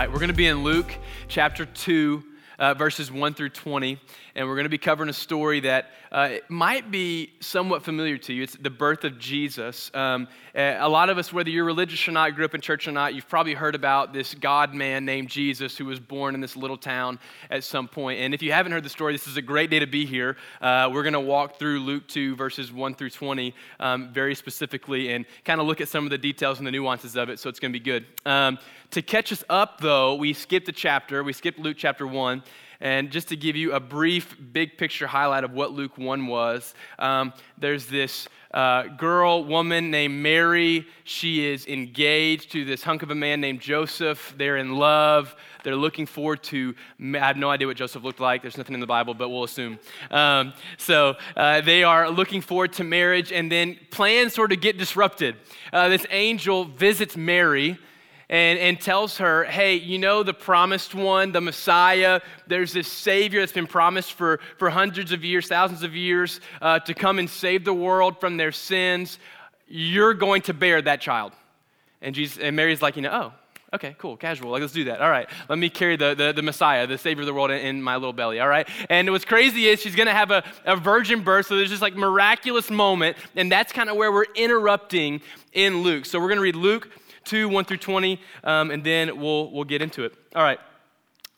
right, 0.00 0.10
we're 0.10 0.18
going 0.18 0.28
to 0.28 0.34
be 0.34 0.46
in 0.46 0.64
Luke 0.64 0.96
chapter 1.28 1.66
2, 1.66 2.24
uh, 2.58 2.72
verses 2.72 3.12
1 3.12 3.34
through 3.34 3.50
20, 3.50 4.00
and 4.34 4.48
we're 4.48 4.54
going 4.54 4.64
to 4.64 4.70
be 4.70 4.78
covering 4.78 5.10
a 5.10 5.12
story 5.12 5.60
that 5.60 5.90
uh, 6.10 6.36
might 6.48 6.90
be 6.90 7.32
somewhat 7.40 7.82
familiar 7.82 8.16
to 8.16 8.32
you. 8.32 8.44
It's 8.44 8.56
the 8.56 8.70
birth 8.70 9.04
of 9.04 9.18
Jesus. 9.18 9.90
Um, 9.92 10.26
a 10.54 10.88
lot 10.88 11.10
of 11.10 11.18
us, 11.18 11.34
whether 11.34 11.50
you're 11.50 11.66
religious 11.66 12.08
or 12.08 12.12
not, 12.12 12.34
grew 12.34 12.46
up 12.46 12.54
in 12.54 12.62
church 12.62 12.88
or 12.88 12.92
not, 12.92 13.14
you've 13.14 13.28
probably 13.28 13.52
heard 13.52 13.74
about 13.74 14.14
this 14.14 14.34
God 14.34 14.72
man 14.72 15.04
named 15.04 15.28
Jesus 15.28 15.76
who 15.76 15.84
was 15.84 16.00
born 16.00 16.34
in 16.34 16.40
this 16.40 16.56
little 16.56 16.78
town 16.78 17.18
at 17.50 17.62
some 17.62 17.86
point. 17.86 18.20
And 18.20 18.32
if 18.32 18.40
you 18.42 18.52
haven't 18.52 18.72
heard 18.72 18.84
the 18.84 18.88
story, 18.88 19.12
this 19.12 19.26
is 19.26 19.36
a 19.36 19.42
great 19.42 19.68
day 19.68 19.80
to 19.80 19.86
be 19.86 20.06
here. 20.06 20.38
Uh, 20.62 20.88
we're 20.90 21.02
going 21.02 21.12
to 21.12 21.20
walk 21.20 21.58
through 21.58 21.80
Luke 21.80 22.08
2, 22.08 22.36
verses 22.36 22.72
1 22.72 22.94
through 22.94 23.10
20, 23.10 23.54
um, 23.78 24.12
very 24.14 24.34
specifically, 24.34 25.12
and 25.12 25.26
kind 25.44 25.60
of 25.60 25.66
look 25.66 25.82
at 25.82 25.88
some 25.88 26.04
of 26.04 26.10
the 26.10 26.18
details 26.18 26.56
and 26.56 26.66
the 26.66 26.72
nuances 26.72 27.16
of 27.16 27.28
it, 27.28 27.38
so 27.38 27.50
it's 27.50 27.60
going 27.60 27.72
to 27.72 27.78
be 27.78 27.84
good. 27.84 28.06
Um, 28.24 28.58
to 28.90 29.02
catch 29.02 29.32
us 29.32 29.44
up, 29.48 29.80
though, 29.80 30.14
we 30.14 30.32
skipped 30.32 30.68
a 30.68 30.72
chapter. 30.72 31.22
We 31.22 31.32
skipped 31.32 31.58
Luke 31.58 31.76
chapter 31.78 32.06
1. 32.06 32.42
And 32.82 33.10
just 33.10 33.28
to 33.28 33.36
give 33.36 33.56
you 33.56 33.72
a 33.72 33.80
brief, 33.80 34.36
big 34.52 34.78
picture 34.78 35.06
highlight 35.06 35.44
of 35.44 35.52
what 35.52 35.72
Luke 35.72 35.98
1 35.98 36.26
was, 36.26 36.74
um, 36.98 37.34
there's 37.58 37.86
this 37.86 38.26
uh, 38.52 38.84
girl, 38.84 39.44
woman 39.44 39.90
named 39.90 40.14
Mary. 40.14 40.86
She 41.04 41.46
is 41.46 41.66
engaged 41.66 42.50
to 42.52 42.64
this 42.64 42.82
hunk 42.82 43.02
of 43.02 43.10
a 43.10 43.14
man 43.14 43.40
named 43.40 43.60
Joseph. 43.60 44.34
They're 44.36 44.56
in 44.56 44.76
love. 44.76 45.36
They're 45.62 45.76
looking 45.76 46.06
forward 46.06 46.42
to, 46.44 46.74
I 46.98 47.18
have 47.18 47.36
no 47.36 47.50
idea 47.50 47.66
what 47.66 47.76
Joseph 47.76 48.02
looked 48.02 48.18
like. 48.18 48.40
There's 48.40 48.56
nothing 48.56 48.74
in 48.74 48.80
the 48.80 48.86
Bible, 48.86 49.12
but 49.12 49.28
we'll 49.28 49.44
assume. 49.44 49.78
Um, 50.10 50.54
so 50.78 51.16
uh, 51.36 51.60
they 51.60 51.84
are 51.84 52.08
looking 52.10 52.40
forward 52.40 52.72
to 52.74 52.84
marriage, 52.84 53.30
and 53.30 53.52
then 53.52 53.78
plans 53.90 54.32
sort 54.32 54.52
of 54.52 54.60
get 54.62 54.78
disrupted. 54.78 55.36
Uh, 55.70 55.90
this 55.90 56.06
angel 56.10 56.64
visits 56.64 57.14
Mary 57.14 57.78
and, 58.30 58.60
and 58.60 58.80
tells 58.80 59.18
her, 59.18 59.42
hey, 59.44 59.74
you 59.74 59.98
know, 59.98 60.22
the 60.22 60.32
promised 60.32 60.94
one, 60.94 61.32
the 61.32 61.40
Messiah, 61.40 62.20
there's 62.46 62.72
this 62.72 62.86
Savior 62.86 63.40
that's 63.40 63.52
been 63.52 63.66
promised 63.66 64.12
for, 64.12 64.38
for 64.56 64.70
hundreds 64.70 65.10
of 65.10 65.24
years, 65.24 65.48
thousands 65.48 65.82
of 65.82 65.96
years, 65.96 66.40
uh, 66.62 66.78
to 66.78 66.94
come 66.94 67.18
and 67.18 67.28
save 67.28 67.64
the 67.64 67.74
world 67.74 68.20
from 68.20 68.36
their 68.36 68.52
sins. 68.52 69.18
You're 69.66 70.14
going 70.14 70.42
to 70.42 70.54
bear 70.54 70.80
that 70.80 71.00
child. 71.00 71.32
And, 72.00 72.14
Jesus, 72.14 72.38
and 72.38 72.54
Mary's 72.54 72.80
like, 72.80 72.96
you 72.96 73.02
know, 73.02 73.10
oh, 73.12 73.32
Okay, 73.72 73.94
cool, 73.98 74.16
casual. 74.16 74.50
Like, 74.50 74.62
let's 74.62 74.72
do 74.72 74.82
that. 74.86 75.00
All 75.00 75.10
right, 75.10 75.28
let 75.48 75.56
me 75.56 75.70
carry 75.70 75.94
the, 75.94 76.14
the, 76.16 76.32
the 76.32 76.42
Messiah, 76.42 76.88
the 76.88 76.98
Savior 76.98 77.22
of 77.22 77.26
the 77.26 77.32
world, 77.32 77.52
in, 77.52 77.58
in, 77.58 77.80
my 77.80 77.94
little 77.94 78.12
belly. 78.12 78.40
All 78.40 78.48
right, 78.48 78.68
and 78.88 79.08
what's 79.12 79.24
crazy 79.24 79.68
is 79.68 79.80
she's 79.80 79.94
gonna 79.94 80.12
have 80.12 80.32
a, 80.32 80.42
a 80.64 80.74
virgin 80.74 81.22
birth, 81.22 81.46
so 81.46 81.56
there's 81.56 81.70
this 81.70 81.80
like 81.80 81.94
miraculous 81.94 82.68
moment, 82.68 83.16
and 83.36 83.52
that's 83.52 83.72
kind 83.72 83.88
of 83.88 83.94
where 83.94 84.10
we're 84.10 84.26
interrupting 84.34 85.20
in 85.52 85.82
Luke. 85.82 86.04
So 86.04 86.18
we're 86.18 86.30
gonna 86.30 86.40
read 86.40 86.56
Luke 86.56 86.88
2, 87.24 87.48
1 87.48 87.64
through 87.64 87.76
20, 87.76 88.20
um, 88.44 88.70
and 88.70 88.84
then 88.84 89.20
we'll, 89.20 89.50
we'll 89.50 89.64
get 89.64 89.82
into 89.82 90.04
it. 90.04 90.12
All 90.34 90.42
right. 90.42 90.58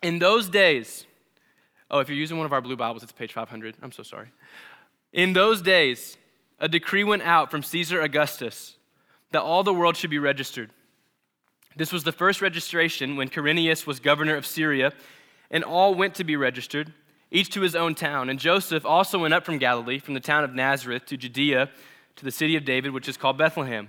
In 0.02 0.18
those 0.18 0.48
days, 0.48 1.06
oh, 1.90 1.98
if 1.98 2.08
you're 2.08 2.18
using 2.18 2.36
one 2.36 2.46
of 2.46 2.52
our 2.52 2.60
blue 2.60 2.76
Bibles, 2.76 3.02
it's 3.02 3.12
page 3.12 3.32
500. 3.32 3.76
I'm 3.82 3.92
so 3.92 4.02
sorry. 4.02 4.28
In 5.12 5.32
those 5.32 5.62
days, 5.62 6.16
a 6.58 6.68
decree 6.68 7.04
went 7.04 7.22
out 7.22 7.50
from 7.50 7.62
Caesar 7.62 8.00
Augustus 8.00 8.76
that 9.32 9.42
all 9.42 9.62
the 9.62 9.74
world 9.74 9.96
should 9.96 10.10
be 10.10 10.18
registered. 10.18 10.70
This 11.76 11.92
was 11.92 12.04
the 12.04 12.12
first 12.12 12.42
registration 12.42 13.16
when 13.16 13.28
Quirinius 13.28 13.86
was 13.86 13.98
governor 14.00 14.36
of 14.36 14.46
Syria, 14.46 14.92
and 15.50 15.64
all 15.64 15.94
went 15.94 16.14
to 16.16 16.24
be 16.24 16.36
registered, 16.36 16.92
each 17.30 17.50
to 17.50 17.60
his 17.60 17.74
own 17.74 17.94
town. 17.94 18.28
And 18.28 18.38
Joseph 18.38 18.84
also 18.84 19.18
went 19.18 19.34
up 19.34 19.44
from 19.44 19.58
Galilee, 19.58 19.98
from 19.98 20.14
the 20.14 20.20
town 20.20 20.44
of 20.44 20.54
Nazareth 20.54 21.06
to 21.06 21.16
Judea, 21.16 21.70
to 22.16 22.24
the 22.24 22.30
city 22.30 22.56
of 22.56 22.64
David, 22.64 22.92
which 22.92 23.08
is 23.08 23.16
called 23.16 23.38
Bethlehem 23.38 23.88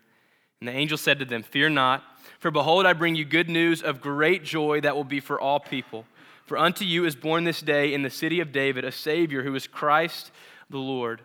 And 0.61 0.67
the 0.67 0.73
angel 0.73 0.97
said 0.97 1.19
to 1.19 1.25
them, 1.25 1.43
Fear 1.43 1.71
not. 1.71 2.03
For 2.39 2.51
behold, 2.51 2.85
I 2.85 2.93
bring 2.93 3.15
you 3.15 3.25
good 3.25 3.49
news 3.49 3.81
of 3.81 3.99
great 3.99 4.43
joy 4.43 4.79
that 4.81 4.95
will 4.95 5.03
be 5.03 5.19
for 5.19 5.41
all 5.41 5.59
people. 5.59 6.05
For 6.45 6.57
unto 6.57 6.85
you 6.85 7.05
is 7.05 7.15
born 7.15 7.43
this 7.43 7.61
day 7.61 7.93
in 7.93 8.03
the 8.03 8.09
city 8.09 8.39
of 8.39 8.51
David 8.51 8.85
a 8.85 8.91
Savior 8.91 9.43
who 9.43 9.55
is 9.55 9.67
Christ 9.67 10.31
the 10.69 10.77
Lord. 10.77 11.21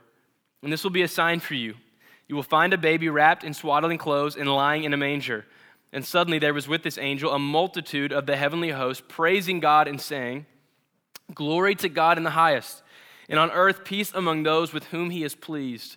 And 0.62 0.72
this 0.72 0.82
will 0.82 0.90
be 0.90 1.02
a 1.02 1.08
sign 1.08 1.40
for 1.40 1.54
you. 1.54 1.74
You 2.28 2.34
will 2.34 2.42
find 2.42 2.72
a 2.72 2.78
baby 2.78 3.08
wrapped 3.08 3.44
in 3.44 3.54
swaddling 3.54 3.98
clothes 3.98 4.36
and 4.36 4.52
lying 4.52 4.84
in 4.84 4.92
a 4.92 4.96
manger. 4.96 5.44
And 5.92 6.04
suddenly 6.04 6.38
there 6.38 6.54
was 6.54 6.68
with 6.68 6.82
this 6.82 6.98
angel 6.98 7.32
a 7.32 7.38
multitude 7.38 8.12
of 8.12 8.26
the 8.26 8.36
heavenly 8.36 8.70
host 8.70 9.08
praising 9.08 9.60
God 9.60 9.86
and 9.86 10.00
saying, 10.00 10.46
Glory 11.34 11.74
to 11.76 11.88
God 11.88 12.18
in 12.18 12.24
the 12.24 12.30
highest, 12.30 12.82
and 13.28 13.38
on 13.38 13.50
earth 13.50 13.84
peace 13.84 14.12
among 14.14 14.42
those 14.42 14.72
with 14.72 14.84
whom 14.86 15.10
he 15.10 15.24
is 15.24 15.34
pleased. 15.34 15.96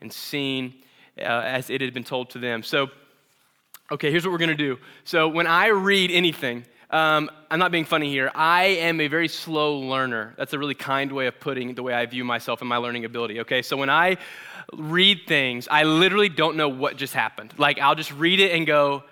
and 0.00 0.12
seen 0.12 0.74
uh, 1.18 1.22
as 1.22 1.70
it 1.70 1.80
had 1.80 1.94
been 1.94 2.04
told 2.04 2.30
to 2.30 2.38
them. 2.38 2.62
So, 2.62 2.88
okay, 3.90 4.10
here's 4.10 4.24
what 4.24 4.32
we're 4.32 4.38
going 4.38 4.50
to 4.50 4.54
do. 4.54 4.78
So, 5.04 5.28
when 5.28 5.46
I 5.46 5.68
read 5.68 6.10
anything, 6.10 6.64
um, 6.90 7.30
I'm 7.50 7.58
not 7.58 7.72
being 7.72 7.84
funny 7.84 8.10
here. 8.10 8.30
I 8.34 8.64
am 8.64 9.00
a 9.00 9.08
very 9.08 9.28
slow 9.28 9.78
learner. 9.78 10.34
That's 10.36 10.52
a 10.52 10.58
really 10.58 10.74
kind 10.74 11.10
way 11.10 11.26
of 11.26 11.40
putting 11.40 11.74
the 11.74 11.82
way 11.82 11.92
I 11.94 12.06
view 12.06 12.24
myself 12.24 12.60
and 12.60 12.68
my 12.68 12.76
learning 12.76 13.04
ability. 13.04 13.40
Okay, 13.40 13.62
so 13.62 13.76
when 13.76 13.90
I 13.90 14.18
read 14.72 15.22
things, 15.26 15.66
I 15.70 15.82
literally 15.82 16.28
don't 16.28 16.56
know 16.56 16.68
what 16.68 16.96
just 16.96 17.12
happened. 17.12 17.54
Like, 17.58 17.80
I'll 17.80 17.94
just 17.96 18.12
read 18.12 18.38
it 18.38 18.52
and 18.52 18.66
go, 18.66 19.02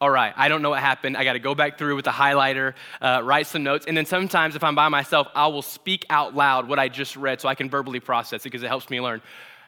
all 0.00 0.10
right, 0.10 0.32
I 0.36 0.48
don't 0.48 0.62
know 0.62 0.70
what 0.70 0.80
happened. 0.80 1.16
I 1.16 1.22
got 1.22 1.34
to 1.34 1.38
go 1.38 1.54
back 1.54 1.78
through 1.78 1.94
with 1.94 2.06
the 2.06 2.10
highlighter, 2.10 2.74
uh, 3.00 3.20
write 3.22 3.46
some 3.46 3.62
notes. 3.62 3.86
And 3.86 3.96
then 3.96 4.04
sometimes, 4.04 4.56
if 4.56 4.64
I'm 4.64 4.74
by 4.74 4.88
myself, 4.88 5.28
I 5.34 5.46
will 5.46 5.62
speak 5.62 6.06
out 6.10 6.34
loud 6.34 6.66
what 6.66 6.78
I 6.80 6.88
just 6.88 7.14
read 7.14 7.40
so 7.40 7.48
I 7.48 7.54
can 7.54 7.70
verbally 7.70 8.00
process 8.00 8.40
it 8.40 8.44
because 8.44 8.64
it 8.64 8.68
helps 8.68 8.90
me 8.90 9.00
learn 9.00 9.22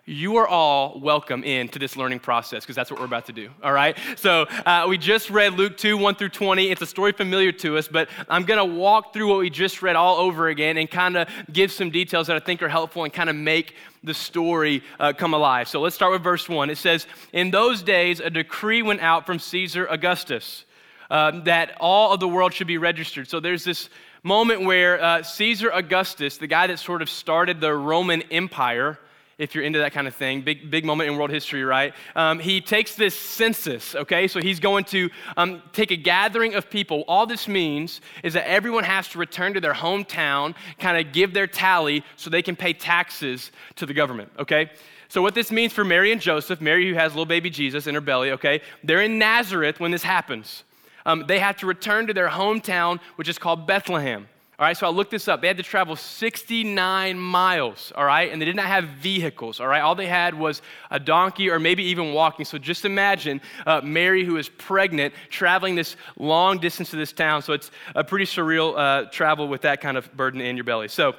you 0.06 0.36
are 0.36 0.46
all 0.46 1.00
welcome 1.00 1.42
into 1.44 1.78
this 1.78 1.96
learning 1.96 2.18
process 2.18 2.62
because 2.62 2.76
that's 2.76 2.90
what 2.90 3.00
we're 3.00 3.06
about 3.06 3.24
to 3.24 3.32
do, 3.32 3.48
all 3.62 3.72
right? 3.72 3.96
So 4.16 4.42
uh, 4.66 4.84
we 4.86 4.98
just 4.98 5.30
read 5.30 5.54
Luke 5.54 5.78
2, 5.78 5.96
1 5.96 6.16
through 6.16 6.28
20. 6.28 6.70
It's 6.70 6.82
a 6.82 6.86
story 6.86 7.12
familiar 7.12 7.52
to 7.52 7.78
us, 7.78 7.88
but 7.88 8.10
I'm 8.28 8.44
going 8.44 8.58
to 8.58 8.78
walk 8.78 9.14
through 9.14 9.28
what 9.28 9.38
we 9.38 9.48
just 9.48 9.80
read 9.80 9.96
all 9.96 10.18
over 10.18 10.48
again 10.48 10.76
and 10.76 10.90
kind 10.90 11.16
of 11.16 11.28
give 11.50 11.72
some 11.72 11.88
details 11.88 12.26
that 12.26 12.36
I 12.36 12.40
think 12.40 12.62
are 12.62 12.68
helpful 12.68 13.04
and 13.04 13.12
kind 13.12 13.30
of 13.30 13.36
make 13.36 13.76
the 14.02 14.12
story 14.12 14.82
uh, 15.00 15.14
come 15.14 15.32
alive. 15.32 15.68
So 15.68 15.80
let's 15.80 15.96
start 15.96 16.12
with 16.12 16.22
verse 16.22 16.50
1. 16.50 16.68
It 16.68 16.76
says, 16.76 17.06
In 17.32 17.50
those 17.50 17.82
days, 17.82 18.20
a 18.20 18.28
decree 18.28 18.82
went 18.82 19.00
out 19.00 19.24
from 19.24 19.38
Caesar 19.38 19.86
Augustus 19.86 20.66
uh, 21.10 21.40
that 21.44 21.78
all 21.80 22.12
of 22.12 22.20
the 22.20 22.28
world 22.28 22.52
should 22.52 22.66
be 22.66 22.76
registered. 22.76 23.26
So 23.26 23.40
there's 23.40 23.64
this 23.64 23.88
moment 24.22 24.64
where 24.64 25.02
uh, 25.02 25.22
Caesar 25.22 25.70
Augustus, 25.70 26.36
the 26.36 26.46
guy 26.46 26.66
that 26.66 26.78
sort 26.78 27.00
of 27.00 27.08
started 27.08 27.62
the 27.62 27.74
Roman 27.74 28.20
Empire, 28.30 28.98
if 29.38 29.54
you're 29.54 29.64
into 29.64 29.78
that 29.80 29.92
kind 29.92 30.06
of 30.06 30.14
thing. 30.14 30.42
Big, 30.42 30.70
big 30.70 30.84
moment 30.84 31.10
in 31.10 31.16
world 31.16 31.30
history, 31.30 31.64
right? 31.64 31.94
Um, 32.14 32.38
he 32.38 32.60
takes 32.60 32.94
this 32.94 33.18
census, 33.18 33.94
okay? 33.94 34.28
So 34.28 34.40
he's 34.40 34.60
going 34.60 34.84
to 34.86 35.10
um, 35.36 35.62
take 35.72 35.90
a 35.90 35.96
gathering 35.96 36.54
of 36.54 36.70
people. 36.70 37.04
All 37.08 37.26
this 37.26 37.48
means 37.48 38.00
is 38.22 38.34
that 38.34 38.48
everyone 38.48 38.84
has 38.84 39.08
to 39.08 39.18
return 39.18 39.54
to 39.54 39.60
their 39.60 39.74
hometown, 39.74 40.54
kind 40.78 41.04
of 41.04 41.12
give 41.12 41.34
their 41.34 41.46
tally 41.46 42.04
so 42.16 42.30
they 42.30 42.42
can 42.42 42.56
pay 42.56 42.72
taxes 42.72 43.50
to 43.76 43.86
the 43.86 43.94
government, 43.94 44.30
okay? 44.38 44.70
So, 45.08 45.22
what 45.22 45.34
this 45.34 45.52
means 45.52 45.72
for 45.72 45.84
Mary 45.84 46.10
and 46.10 46.20
Joseph, 46.20 46.60
Mary 46.60 46.88
who 46.88 46.94
has 46.94 47.12
little 47.12 47.26
baby 47.26 47.50
Jesus 47.50 47.86
in 47.86 47.94
her 47.94 48.00
belly, 48.00 48.32
okay? 48.32 48.60
They're 48.82 49.02
in 49.02 49.18
Nazareth 49.18 49.78
when 49.78 49.90
this 49.90 50.02
happens. 50.02 50.64
Um, 51.06 51.24
they 51.26 51.38
have 51.38 51.56
to 51.58 51.66
return 51.66 52.06
to 52.06 52.14
their 52.14 52.28
hometown, 52.28 52.98
which 53.16 53.28
is 53.28 53.38
called 53.38 53.66
Bethlehem. 53.66 54.26
All 54.56 54.64
right, 54.64 54.76
so 54.76 54.86
I 54.86 54.90
looked 54.90 55.10
this 55.10 55.26
up. 55.26 55.40
They 55.40 55.48
had 55.48 55.56
to 55.56 55.64
travel 55.64 55.96
69 55.96 57.18
miles, 57.18 57.92
all 57.96 58.04
right, 58.04 58.30
and 58.30 58.40
they 58.40 58.46
did 58.46 58.54
not 58.54 58.66
have 58.66 58.84
vehicles, 58.84 59.58
all 59.58 59.66
right. 59.66 59.80
All 59.80 59.96
they 59.96 60.06
had 60.06 60.32
was 60.32 60.62
a 60.92 61.00
donkey 61.00 61.50
or 61.50 61.58
maybe 61.58 61.82
even 61.82 62.12
walking. 62.12 62.44
So 62.44 62.56
just 62.56 62.84
imagine 62.84 63.40
uh, 63.66 63.80
Mary, 63.82 64.24
who 64.24 64.36
is 64.36 64.48
pregnant, 64.48 65.12
traveling 65.28 65.74
this 65.74 65.96
long 66.16 66.58
distance 66.58 66.90
to 66.90 66.96
this 66.96 67.12
town. 67.12 67.42
So 67.42 67.52
it's 67.52 67.72
a 67.96 68.04
pretty 68.04 68.26
surreal 68.26 68.78
uh, 68.78 69.10
travel 69.10 69.48
with 69.48 69.62
that 69.62 69.80
kind 69.80 69.96
of 69.96 70.16
burden 70.16 70.40
in 70.40 70.56
your 70.56 70.64
belly. 70.64 70.86
So 70.86 71.16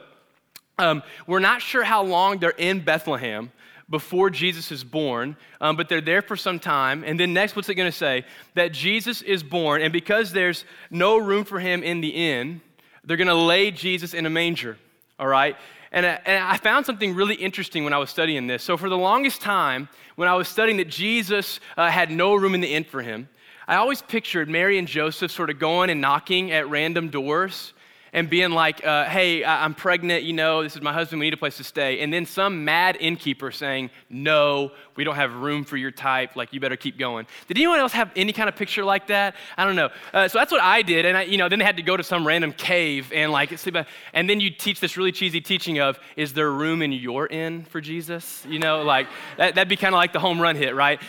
um, 0.78 1.04
we're 1.28 1.40
not 1.40 1.62
sure 1.62 1.84
how 1.84 2.04
long 2.04 2.38
they're 2.38 2.52
in 2.52 2.86
Bethlehem 2.86 3.52
before 3.90 4.30
Jesus 4.30 4.72
is 4.72 4.86
born, 4.86 5.36
um, 5.60 5.76
but 5.76 5.90
they're 5.90 6.00
there 6.00 6.22
for 6.22 6.38
some 6.38 6.58
time. 6.58 7.04
And 7.04 7.20
then 7.20 7.34
next, 7.34 7.58
what's 7.58 7.68
it 7.68 7.76
going 7.76 7.92
to 7.92 7.98
say? 7.98 8.24
That 8.54 8.72
Jesus 8.72 9.22
is 9.22 9.44
born, 9.44 9.82
and 9.82 9.92
because 9.92 10.32
there's 10.32 10.64
no 10.90 11.18
room 11.18 11.44
for 11.44 11.60
him 11.60 11.84
in 11.84 12.00
the 12.00 12.10
inn, 12.10 12.62
they're 13.06 13.18
going 13.18 13.28
to 13.28 13.36
lay 13.36 13.72
Jesus 13.72 14.14
in 14.14 14.26
a 14.26 14.30
manger, 14.30 14.78
all 15.20 15.28
right? 15.28 15.56
And, 15.92 16.06
uh, 16.06 16.18
and 16.26 16.44
I 16.44 16.58
found 16.58 16.86
something 16.86 17.16
really 17.16 17.36
interesting 17.36 17.84
when 17.84 17.94
I 17.94 17.98
was 17.98 18.10
studying 18.10 18.48
this. 18.48 18.64
So, 18.64 18.76
for 18.76 18.90
the 18.90 18.98
longest 18.98 19.42
time, 19.42 19.88
when 20.16 20.28
I 20.28 20.34
was 20.34 20.48
studying 20.48 20.78
that 20.78 20.90
Jesus 20.90 21.60
uh, 21.78 21.90
had 21.90 22.12
no 22.12 22.36
room 22.36 22.56
in 22.56 22.62
the 22.62 22.74
inn 22.74 22.84
for 22.84 23.02
him, 23.02 23.30
I 23.68 23.76
always 23.76 24.02
pictured 24.02 24.50
Mary 24.50 24.78
and 24.78 24.88
Joseph 24.88 25.32
sort 25.32 25.50
of 25.50 25.58
going 25.58 25.90
and 25.90 26.02
knocking 26.02 26.52
at 26.52 26.70
random 26.70 27.10
doors 27.10 27.74
and 28.16 28.30
being 28.30 28.52
like, 28.52 28.84
uh, 28.86 29.04
hey, 29.04 29.44
I'm 29.44 29.74
pregnant, 29.74 30.24
you 30.24 30.32
know, 30.32 30.64
this 30.64 30.74
is 30.74 30.82
my 30.82 30.94
husband, 30.94 31.20
we 31.20 31.26
need 31.26 31.34
a 31.34 31.38
place 31.38 31.58
to 31.58 31.66
stay. 31.66 32.00
And 32.00 32.14
then 32.14 32.26
some 32.26 32.64
mad 32.64 32.96
innkeeper 32.98 33.52
saying, 33.52 33.90
no, 34.10 34.72
we 34.96 35.04
don't 35.04 35.18
have 35.18 35.34
room 35.34 35.66
for 35.66 35.76
your 35.76 35.92
type, 35.92 36.38
like, 36.38 36.54
you 36.54 36.62
better 36.62 36.78
keep 36.78 36.98
going. 36.98 37.28
Did 37.50 37.58
anyone 37.58 37.78
else 37.78 37.92
have 37.92 38.10
any 38.16 38.32
kind 38.32 38.48
of 38.48 38.56
picture 38.56 38.86
like 38.86 39.08
that? 39.08 39.36
I 39.58 39.66
don't 39.66 39.76
know. 39.76 39.90
Uh, 40.14 40.30
so 40.30 40.40
that's 40.40 40.50
what 40.50 40.62
I 40.62 40.82
did. 40.82 41.06
And, 41.06 41.18
I, 41.18 41.24
you 41.24 41.38
know, 41.38 41.50
then 41.50 41.60
they 41.60 41.66
had 41.66 41.76
to 41.76 41.84
go 41.84 41.98
to 41.98 42.04
some 42.04 42.26
random 42.26 42.54
cave 42.54 43.12
and, 43.14 43.34
like, 43.34 43.56
sleep. 43.60 43.76
And 44.14 44.30
then 44.30 44.40
you 44.40 44.50
teach 44.50 44.80
this 44.80 44.96
really 44.96 45.12
cheesy 45.12 45.42
teaching 45.42 45.82
of, 45.82 46.00
is 46.16 46.32
there 46.32 46.50
room 46.50 46.82
in 46.82 46.94
your 46.94 47.28
inn 47.28 47.66
for 47.66 47.82
Jesus? 47.82 48.46
You 48.48 48.60
know, 48.60 48.84
like, 48.84 49.08
that, 49.38 49.56
that'd 49.56 49.68
be 49.68 49.76
kind 49.76 49.94
of 49.94 49.98
like 49.98 50.14
the 50.14 50.22
home 50.22 50.40
run 50.40 50.56
hit, 50.56 50.74
right? 50.74 51.02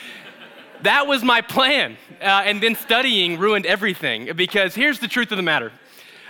that 0.82 1.06
was 1.06 1.22
my 1.22 1.40
plan. 1.40 1.96
Uh, 2.20 2.42
and 2.44 2.62
then 2.62 2.74
studying 2.74 3.38
ruined 3.38 3.64
everything 3.64 4.30
because 4.36 4.74
here's 4.74 4.98
the 4.98 5.08
truth 5.08 5.30
of 5.30 5.36
the 5.36 5.42
matter 5.42 5.72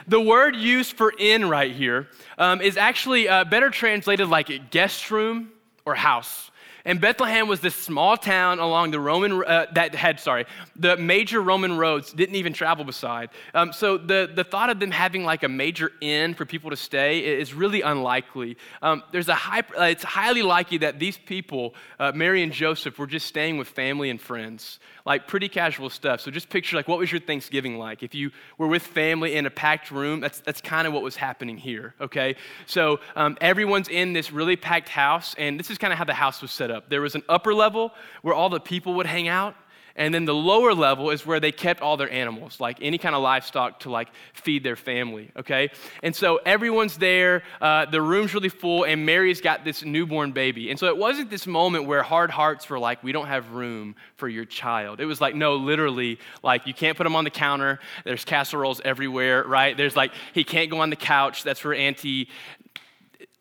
the 0.08 0.20
word 0.20 0.56
used 0.56 0.92
for 0.92 1.12
inn 1.18 1.48
right 1.48 1.72
here 1.72 2.08
um, 2.38 2.60
is 2.60 2.76
actually 2.76 3.28
uh, 3.28 3.44
better 3.44 3.70
translated 3.70 4.28
like 4.28 4.70
guest 4.70 5.10
room 5.10 5.50
or 5.84 5.94
house. 5.94 6.50
And 6.86 7.00
Bethlehem 7.00 7.48
was 7.48 7.60
this 7.60 7.74
small 7.74 8.16
town 8.16 8.60
along 8.60 8.92
the 8.92 9.00
Roman, 9.00 9.44
uh, 9.44 9.66
that 9.72 9.92
had, 9.92 10.20
sorry, 10.20 10.46
the 10.76 10.96
major 10.96 11.42
Roman 11.42 11.76
roads 11.76 12.12
didn't 12.12 12.36
even 12.36 12.52
travel 12.52 12.84
beside. 12.84 13.30
Um, 13.54 13.72
so 13.72 13.98
the, 13.98 14.30
the 14.32 14.44
thought 14.44 14.70
of 14.70 14.78
them 14.78 14.92
having 14.92 15.24
like 15.24 15.42
a 15.42 15.48
major 15.48 15.90
inn 16.00 16.34
for 16.34 16.44
people 16.46 16.70
to 16.70 16.76
stay 16.76 17.18
is 17.40 17.52
really 17.52 17.82
unlikely. 17.82 18.56
Um, 18.82 19.02
there's 19.10 19.28
a 19.28 19.34
high, 19.34 19.64
uh, 19.76 19.82
it's 19.82 20.04
highly 20.04 20.42
likely 20.42 20.78
that 20.78 21.00
these 21.00 21.18
people, 21.18 21.74
uh, 21.98 22.12
Mary 22.14 22.44
and 22.44 22.52
Joseph, 22.52 23.00
were 23.00 23.08
just 23.08 23.26
staying 23.26 23.58
with 23.58 23.66
family 23.66 24.08
and 24.08 24.20
friends, 24.20 24.78
like 25.04 25.26
pretty 25.26 25.48
casual 25.48 25.90
stuff. 25.90 26.20
So 26.20 26.30
just 26.30 26.48
picture 26.48 26.76
like, 26.76 26.86
what 26.86 27.00
was 27.00 27.10
your 27.10 27.20
Thanksgiving 27.20 27.78
like? 27.78 28.04
If 28.04 28.14
you 28.14 28.30
were 28.58 28.68
with 28.68 28.82
family 28.82 29.34
in 29.34 29.44
a 29.44 29.50
packed 29.50 29.90
room, 29.90 30.20
that's, 30.20 30.38
that's 30.38 30.60
kind 30.60 30.86
of 30.86 30.92
what 30.92 31.02
was 31.02 31.16
happening 31.16 31.56
here, 31.56 31.94
okay? 32.00 32.36
So 32.66 33.00
um, 33.16 33.36
everyone's 33.40 33.88
in 33.88 34.12
this 34.12 34.30
really 34.30 34.54
packed 34.54 34.88
house, 34.88 35.34
and 35.36 35.58
this 35.58 35.68
is 35.68 35.78
kind 35.78 35.92
of 35.92 35.98
how 35.98 36.04
the 36.04 36.14
house 36.14 36.40
was 36.40 36.52
set 36.52 36.70
up 36.70 36.75
up. 36.76 36.88
There 36.88 37.00
was 37.00 37.14
an 37.14 37.22
upper 37.28 37.54
level 37.54 37.92
where 38.22 38.34
all 38.34 38.48
the 38.48 38.60
people 38.60 38.94
would 38.94 39.06
hang 39.06 39.28
out, 39.28 39.56
and 39.98 40.12
then 40.12 40.26
the 40.26 40.34
lower 40.34 40.74
level 40.74 41.10
is 41.10 41.24
where 41.24 41.40
they 41.40 41.52
kept 41.52 41.80
all 41.80 41.96
their 41.96 42.10
animals, 42.10 42.60
like 42.60 42.76
any 42.82 42.98
kind 42.98 43.14
of 43.14 43.22
livestock 43.22 43.80
to 43.80 43.90
like 43.90 44.08
feed 44.34 44.62
their 44.62 44.76
family, 44.76 45.30
okay? 45.36 45.70
And 46.02 46.14
so 46.14 46.36
everyone's 46.44 46.98
there, 46.98 47.42
uh, 47.62 47.86
the 47.86 48.02
room's 48.02 48.34
really 48.34 48.50
full, 48.50 48.84
and 48.84 49.06
Mary's 49.06 49.40
got 49.40 49.64
this 49.64 49.82
newborn 49.82 50.32
baby. 50.32 50.68
And 50.68 50.78
so 50.78 50.88
it 50.88 50.98
wasn't 50.98 51.30
this 51.30 51.46
moment 51.46 51.86
where 51.86 52.02
hard 52.02 52.30
hearts 52.30 52.68
were 52.68 52.78
like, 52.78 53.02
we 53.02 53.12
don't 53.12 53.28
have 53.28 53.52
room 53.52 53.96
for 54.16 54.28
your 54.28 54.44
child. 54.44 55.00
It 55.00 55.06
was 55.06 55.22
like, 55.22 55.34
no, 55.34 55.56
literally, 55.56 56.18
like 56.42 56.66
you 56.66 56.74
can't 56.74 56.96
put 56.96 57.06
him 57.06 57.16
on 57.16 57.24
the 57.24 57.30
counter. 57.30 57.80
There's 58.04 58.24
casseroles 58.24 58.82
everywhere, 58.84 59.44
right? 59.44 59.74
There's 59.74 59.96
like, 59.96 60.12
he 60.34 60.44
can't 60.44 60.70
go 60.70 60.80
on 60.80 60.90
the 60.90 60.96
couch. 60.96 61.42
That's 61.42 61.64
where 61.64 61.74
Auntie 61.74 62.28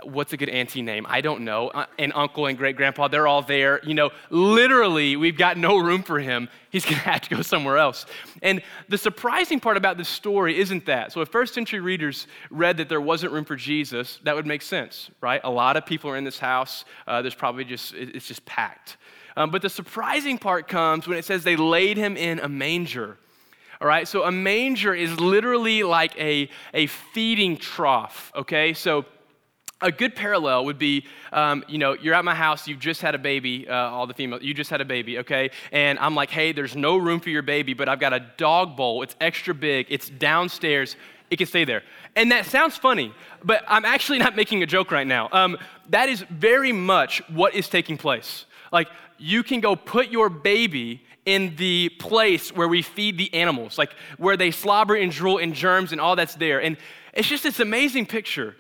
what's 0.03 0.33
a 0.33 0.38
good 0.38 0.50
auntie 0.50 0.81
name? 0.81 1.06
I 1.07 1.21
don't 1.21 1.42
know. 1.42 1.69
Uh, 1.69 1.86
and 1.97 2.12
uncle 2.15 2.47
and 2.47 2.57
great 2.57 2.75
grandpa, 2.75 3.07
they're 3.07 3.27
all 3.27 3.42
there. 3.42 3.80
You 3.83 3.94
know, 3.94 4.12
literally, 4.30 5.15
we've 5.15 5.38
got 5.38 5.57
no 5.57 5.77
room 5.77 6.03
for 6.03 6.19
him. 6.19 6.50
He's 6.69 6.83
going 6.83 6.97
to 7.03 7.09
have 7.09 7.21
to 7.21 7.36
go 7.36 7.42
somewhere 7.42 7.77
else. 7.77 8.06
And 8.42 8.62
the 8.89 8.97
surprising 8.97 9.59
part 9.59 9.77
about 9.77 9.97
this 9.97 10.09
story 10.09 10.59
isn't 10.59 10.86
that. 10.88 11.13
So, 11.13 11.21
if 11.21 11.30
first 11.30 11.53
century 11.53 11.80
readers 11.80 12.27
read 12.50 12.77
that 12.77 12.89
there 12.89 13.01
wasn't 13.01 13.31
room 13.31 13.45
for 13.45 13.56
Jesus, 13.56 14.19
that 14.24 14.36
would 14.36 14.45
make 14.45 14.62
sense, 14.62 15.09
right? 15.21 15.39
A 15.44 15.50
lot 15.50 15.77
of 15.77 15.86
people 15.86 16.09
are 16.09 16.18
in 16.18 16.25
this 16.25 16.39
house. 16.39 16.83
Uh, 17.07 17.21
there's 17.21 17.36
probably 17.36 17.63
just, 17.63 17.94
it's 17.94 18.27
just 18.27 18.45
packed. 18.45 18.97
Um, 19.38 19.50
but 19.50 19.62
the 19.62 19.69
surprising 19.69 20.38
part 20.38 20.68
comes 20.68 21.07
when 21.07 21.18
it 21.18 21.25
says 21.25 21.44
they 21.44 21.57
laid 21.57 21.97
him 21.97 22.15
in 22.15 22.39
a 22.39 22.50
manger. 22.50 23.18
All 23.81 23.88
right, 23.88 24.07
so 24.07 24.24
a 24.24 24.31
manger 24.31 24.94
is 24.94 25.19
literally 25.19 25.83
like 25.83 26.18
a, 26.18 26.50
a 26.74 26.88
feeding 26.88 27.57
trough, 27.57 28.31
okay? 28.33 28.74
So 28.74 29.06
a 29.81 29.92
good 29.92 30.16
parallel 30.16 30.66
would 30.66 30.80
be, 30.80 31.06
um, 31.33 31.63
you 31.68 31.77
know, 31.77 31.94
you're 31.94 32.13
at 32.13 32.24
my 32.24 32.33
house, 32.33 32.68
you've 32.68 32.80
just 32.80 33.01
had 33.01 33.13
a 33.13 33.18
baby, 33.18 33.68
uh, 33.68 33.74
all 33.74 34.07
the 34.07 34.13
females, 34.13 34.42
you 34.42 34.54
just 34.54 34.69
had 34.69 34.81
a 34.81 34.86
baby, 34.86 35.19
okay? 35.19 35.51
And 35.72 36.00
I'm 36.00 36.16
like, 36.16 36.30
hey, 36.30 36.54
there's 36.54 36.75
no 36.75 36.98
room 36.98 37.19
for 37.19 37.30
your 37.30 37.42
baby, 37.42 37.74
but 37.74 37.89
I've 37.89 38.00
got 38.00 38.13
a 38.13 38.25
dog 38.38 38.77
bowl. 38.77 39.04
It's 39.04 39.16
extra 39.19 39.54
big, 39.54 39.88
it's 39.89 40.10
downstairs, 40.10 40.95
it 41.30 41.38
can 41.38 41.48
stay 41.48 41.66
there. 41.66 41.83
And 42.16 42.31
that 42.31 42.45
sounds 42.45 42.77
funny, 42.77 43.13
but 43.44 43.63
I'm 43.68 43.83
actually 43.83 44.19
not 44.19 44.36
making 44.36 44.63
a 44.63 44.66
joke 44.66 44.92
right 44.92 45.07
now. 45.07 45.27
Um, 45.31 45.57
that 45.89 46.07
is 46.07 46.21
very 46.30 46.71
much 46.71 47.21
what 47.30 47.54
is 47.54 47.68
taking 47.68 47.98
place. 47.98 48.45
Like, 48.71 48.88
you 49.18 49.44
can 49.44 49.60
go 49.60 49.75
put 49.75 50.10
your 50.10 50.30
baby 50.30 51.04
in 51.25 51.56
the 51.57 51.89
place 52.00 52.56
where 52.56 52.68
we 52.68 52.81
feed 52.81 53.18
the 53.18 53.33
animals, 53.33 53.78
like 53.78 53.92
where 54.18 54.38
they 54.38 54.51
slobber 54.51 54.95
and 54.95 55.12
drool 55.12 55.39
and 55.39 55.54
germs 55.54 55.92
and 55.92 56.00
all 56.00 56.16
that's 56.16 56.36
there. 56.36 56.62
And 56.62 56.78
it's 57.13 57.28
just 57.28 57.44
this 57.44 57.60
amazing 57.60 58.06
picture 58.06 58.56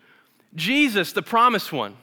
Jesus, 0.53 1.13
the 1.13 1.21
promised 1.21 1.73
one, 1.73 1.95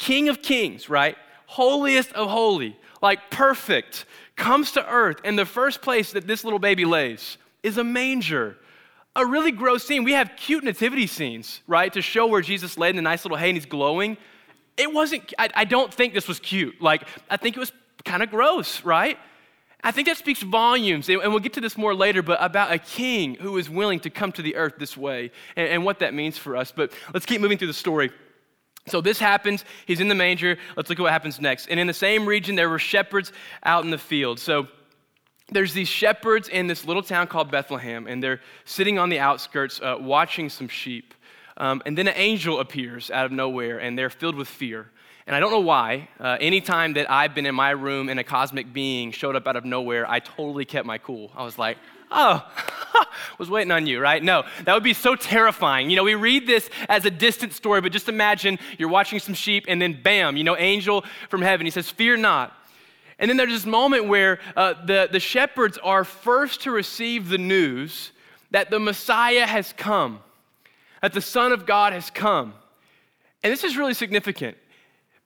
King 0.00 0.28
of 0.30 0.40
kings, 0.40 0.88
right? 0.88 1.16
Holiest 1.46 2.12
of 2.14 2.30
holy, 2.30 2.76
like 3.02 3.30
perfect, 3.30 4.06
comes 4.34 4.72
to 4.72 4.86
earth. 4.90 5.18
And 5.24 5.38
the 5.38 5.44
first 5.44 5.82
place 5.82 6.12
that 6.12 6.26
this 6.26 6.42
little 6.42 6.58
baby 6.58 6.86
lays 6.86 7.36
is 7.62 7.76
a 7.76 7.84
manger. 7.84 8.56
A 9.14 9.26
really 9.26 9.50
gross 9.50 9.84
scene. 9.84 10.04
We 10.04 10.12
have 10.12 10.30
cute 10.36 10.64
nativity 10.64 11.06
scenes, 11.06 11.60
right, 11.66 11.92
to 11.92 12.00
show 12.00 12.26
where 12.26 12.40
Jesus 12.40 12.78
laid 12.78 12.90
in 12.90 12.98
a 12.98 13.02
nice 13.02 13.24
little 13.24 13.36
hay 13.36 13.50
and 13.50 13.56
he's 13.56 13.66
glowing. 13.66 14.16
It 14.76 14.92
wasn't, 14.92 15.34
I, 15.38 15.50
I 15.54 15.64
don't 15.64 15.92
think 15.92 16.14
this 16.14 16.28
was 16.28 16.40
cute. 16.40 16.80
Like, 16.80 17.02
I 17.28 17.36
think 17.36 17.56
it 17.56 17.60
was 17.60 17.72
kind 18.04 18.22
of 18.22 18.30
gross, 18.30 18.82
right? 18.84 19.18
I 19.82 19.92
think 19.92 20.08
that 20.08 20.16
speaks 20.18 20.42
volumes, 20.42 21.08
and 21.08 21.18
we'll 21.18 21.38
get 21.38 21.54
to 21.54 21.60
this 21.60 21.78
more 21.78 21.94
later, 21.94 22.22
but 22.22 22.38
about 22.42 22.72
a 22.72 22.78
king 22.78 23.34
who 23.36 23.56
is 23.56 23.70
willing 23.70 24.00
to 24.00 24.10
come 24.10 24.30
to 24.32 24.42
the 24.42 24.56
earth 24.56 24.74
this 24.78 24.96
way 24.96 25.30
and, 25.56 25.68
and 25.68 25.84
what 25.84 26.00
that 26.00 26.12
means 26.12 26.36
for 26.36 26.56
us. 26.56 26.70
But 26.70 26.92
let's 27.14 27.24
keep 27.24 27.40
moving 27.40 27.56
through 27.56 27.68
the 27.68 27.74
story. 27.74 28.10
So 28.88 29.00
this 29.00 29.18
happens. 29.18 29.64
He's 29.86 30.00
in 30.00 30.08
the 30.08 30.14
manger. 30.14 30.58
Let's 30.76 30.88
look 30.88 30.98
at 30.98 31.02
what 31.02 31.12
happens 31.12 31.40
next. 31.40 31.68
And 31.68 31.78
in 31.78 31.86
the 31.86 31.94
same 31.94 32.26
region, 32.26 32.56
there 32.56 32.68
were 32.68 32.78
shepherds 32.78 33.32
out 33.62 33.84
in 33.84 33.90
the 33.90 33.98
field. 33.98 34.38
So 34.38 34.68
there's 35.50 35.74
these 35.74 35.88
shepherds 35.88 36.48
in 36.48 36.66
this 36.66 36.84
little 36.84 37.02
town 37.02 37.26
called 37.26 37.50
Bethlehem, 37.50 38.06
and 38.06 38.22
they're 38.22 38.40
sitting 38.64 38.98
on 38.98 39.08
the 39.08 39.18
outskirts 39.18 39.80
uh, 39.80 39.96
watching 39.98 40.48
some 40.48 40.68
sheep. 40.68 41.14
Um, 41.60 41.82
and 41.84 41.96
then 41.96 42.08
an 42.08 42.14
angel 42.16 42.58
appears 42.58 43.10
out 43.10 43.26
of 43.26 43.32
nowhere, 43.32 43.78
and 43.78 43.96
they're 43.96 44.08
filled 44.08 44.34
with 44.34 44.48
fear. 44.48 44.90
And 45.26 45.36
I 45.36 45.40
don't 45.40 45.50
know 45.50 45.60
why. 45.60 46.08
Uh, 46.18 46.38
anytime 46.40 46.94
that 46.94 47.10
I've 47.10 47.34
been 47.34 47.44
in 47.44 47.54
my 47.54 47.70
room 47.70 48.08
and 48.08 48.18
a 48.18 48.24
cosmic 48.24 48.72
being 48.72 49.12
showed 49.12 49.36
up 49.36 49.46
out 49.46 49.56
of 49.56 49.66
nowhere, 49.66 50.10
I 50.10 50.20
totally 50.20 50.64
kept 50.64 50.86
my 50.86 50.96
cool. 50.96 51.30
I 51.36 51.44
was 51.44 51.58
like, 51.58 51.76
oh, 52.10 52.42
was 53.38 53.50
waiting 53.50 53.70
on 53.72 53.86
you, 53.86 54.00
right? 54.00 54.22
No, 54.22 54.44
that 54.64 54.72
would 54.72 54.82
be 54.82 54.94
so 54.94 55.14
terrifying. 55.14 55.90
You 55.90 55.96
know, 55.96 56.02
we 56.02 56.14
read 56.14 56.46
this 56.46 56.70
as 56.88 57.04
a 57.04 57.10
distant 57.10 57.52
story, 57.52 57.82
but 57.82 57.92
just 57.92 58.08
imagine 58.08 58.58
you're 58.78 58.88
watching 58.88 59.18
some 59.18 59.34
sheep 59.34 59.66
and 59.68 59.82
then 59.82 60.00
bam, 60.02 60.38
you 60.38 60.44
know, 60.44 60.56
angel 60.56 61.04
from 61.28 61.42
heaven. 61.42 61.66
He 61.66 61.70
says, 61.70 61.90
Fear 61.90 62.16
not. 62.16 62.56
And 63.18 63.28
then 63.28 63.36
there's 63.36 63.52
this 63.52 63.66
moment 63.66 64.06
where 64.06 64.38
uh, 64.56 64.74
the, 64.86 65.10
the 65.12 65.20
shepherds 65.20 65.76
are 65.82 66.04
first 66.04 66.62
to 66.62 66.70
receive 66.70 67.28
the 67.28 67.36
news 67.36 68.12
that 68.50 68.70
the 68.70 68.80
Messiah 68.80 69.46
has 69.46 69.74
come, 69.76 70.20
that 71.02 71.12
the 71.12 71.20
Son 71.20 71.52
of 71.52 71.66
God 71.66 71.92
has 71.92 72.10
come. 72.10 72.54
And 73.42 73.52
this 73.52 73.64
is 73.64 73.76
really 73.76 73.94
significant 73.94 74.56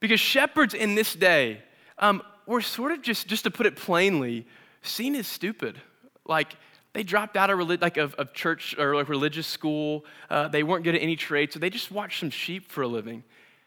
because 0.01 0.21
shepherds 0.21 0.75
in 0.75 0.95
this 0.95 1.15
day 1.15 1.61
um, 1.99 2.23
were 2.47 2.61
sort 2.61 2.93
of 2.93 3.03
just, 3.03 3.27
just 3.27 3.45
to 3.45 3.51
put 3.51 3.67
it 3.67 3.77
plainly, 3.77 4.47
seen 4.83 5.15
as 5.15 5.27
stupid. 5.27 5.81
Like, 6.27 6.57
they 6.93 7.03
dropped 7.03 7.37
out 7.37 7.51
of, 7.51 7.59
relig- 7.59 7.83
like 7.83 7.97
of, 7.97 8.15
of 8.15 8.33
church 8.33 8.77
or 8.79 8.95
like 8.95 9.09
religious 9.09 9.47
school. 9.47 10.05
Uh, 10.31 10.49
they 10.49 10.63
weren't 10.63 10.85
good 10.85 10.95
at 10.95 11.03
any 11.03 11.17
trade, 11.17 11.53
so 11.53 11.59
they 11.59 11.71
just 11.71 11.91
watched 11.91 12.21
some 12.21 12.31
sheep 12.31 12.71
for 12.71 12.83
a 12.83 12.89
living. 12.89 13.25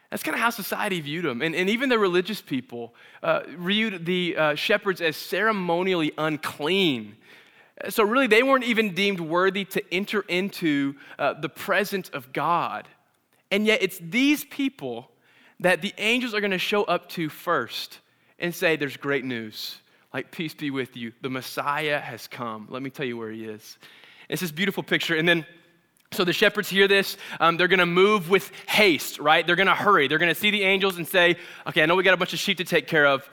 That's 0.09 0.23
kind 0.23 0.35
of 0.35 0.39
how 0.39 0.49
society 0.49 1.01
viewed 1.01 1.25
them. 1.25 1.41
And, 1.41 1.53
and 1.53 1.69
even 1.69 1.89
the 1.89 1.99
religious 1.99 2.41
people 2.41 2.93
uh, 3.21 3.41
viewed 3.59 4.05
the 4.05 4.37
uh, 4.37 4.55
shepherds 4.55 5.01
as 5.01 5.17
ceremonially 5.17 6.13
unclean. 6.17 7.17
So, 7.89 8.03
really, 8.03 8.27
they 8.27 8.43
weren't 8.43 8.63
even 8.63 8.93
deemed 8.93 9.19
worthy 9.19 9.63
to 9.65 9.93
enter 9.93 10.21
into 10.21 10.95
uh, 11.19 11.33
the 11.33 11.49
presence 11.49 12.09
of 12.09 12.33
God. 12.33 12.87
And 13.51 13.65
yet, 13.65 13.81
it's 13.81 13.99
these 14.01 14.43
people 14.45 15.11
that 15.59 15.81
the 15.81 15.93
angels 15.97 16.33
are 16.33 16.41
going 16.41 16.51
to 16.51 16.57
show 16.57 16.83
up 16.83 17.09
to 17.09 17.29
first 17.29 17.99
and 18.39 18.53
say, 18.53 18.75
There's 18.75 18.97
great 18.97 19.25
news. 19.25 19.77
Like, 20.13 20.31
peace 20.31 20.53
be 20.53 20.71
with 20.71 20.97
you. 20.97 21.11
The 21.21 21.29
Messiah 21.29 21.99
has 21.99 22.27
come. 22.27 22.67
Let 22.69 22.81
me 22.81 22.89
tell 22.89 23.05
you 23.05 23.17
where 23.17 23.31
he 23.31 23.45
is. 23.45 23.77
It's 24.29 24.41
this 24.41 24.51
beautiful 24.51 24.81
picture. 24.83 25.15
And 25.15 25.27
then 25.27 25.45
so 26.11 26.23
the 26.23 26.33
shepherds 26.33 26.69
hear 26.69 26.87
this. 26.87 27.17
Um, 27.39 27.57
they're 27.57 27.67
going 27.67 27.79
to 27.79 27.85
move 27.85 28.29
with 28.29 28.51
haste, 28.67 29.19
right? 29.19 29.45
They're 29.45 29.57
going 29.57 29.67
to 29.67 29.75
hurry. 29.75 30.07
They're 30.07 30.17
going 30.17 30.33
to 30.33 30.39
see 30.39 30.51
the 30.51 30.63
angels 30.63 30.97
and 30.97 31.07
say, 31.07 31.35
okay, 31.67 31.83
I 31.83 31.85
know 31.85 31.95
we 31.95 32.03
got 32.03 32.13
a 32.13 32.17
bunch 32.17 32.33
of 32.33 32.39
sheep 32.39 32.57
to 32.57 32.63
take 32.63 32.87
care 32.87 33.05
of. 33.05 33.29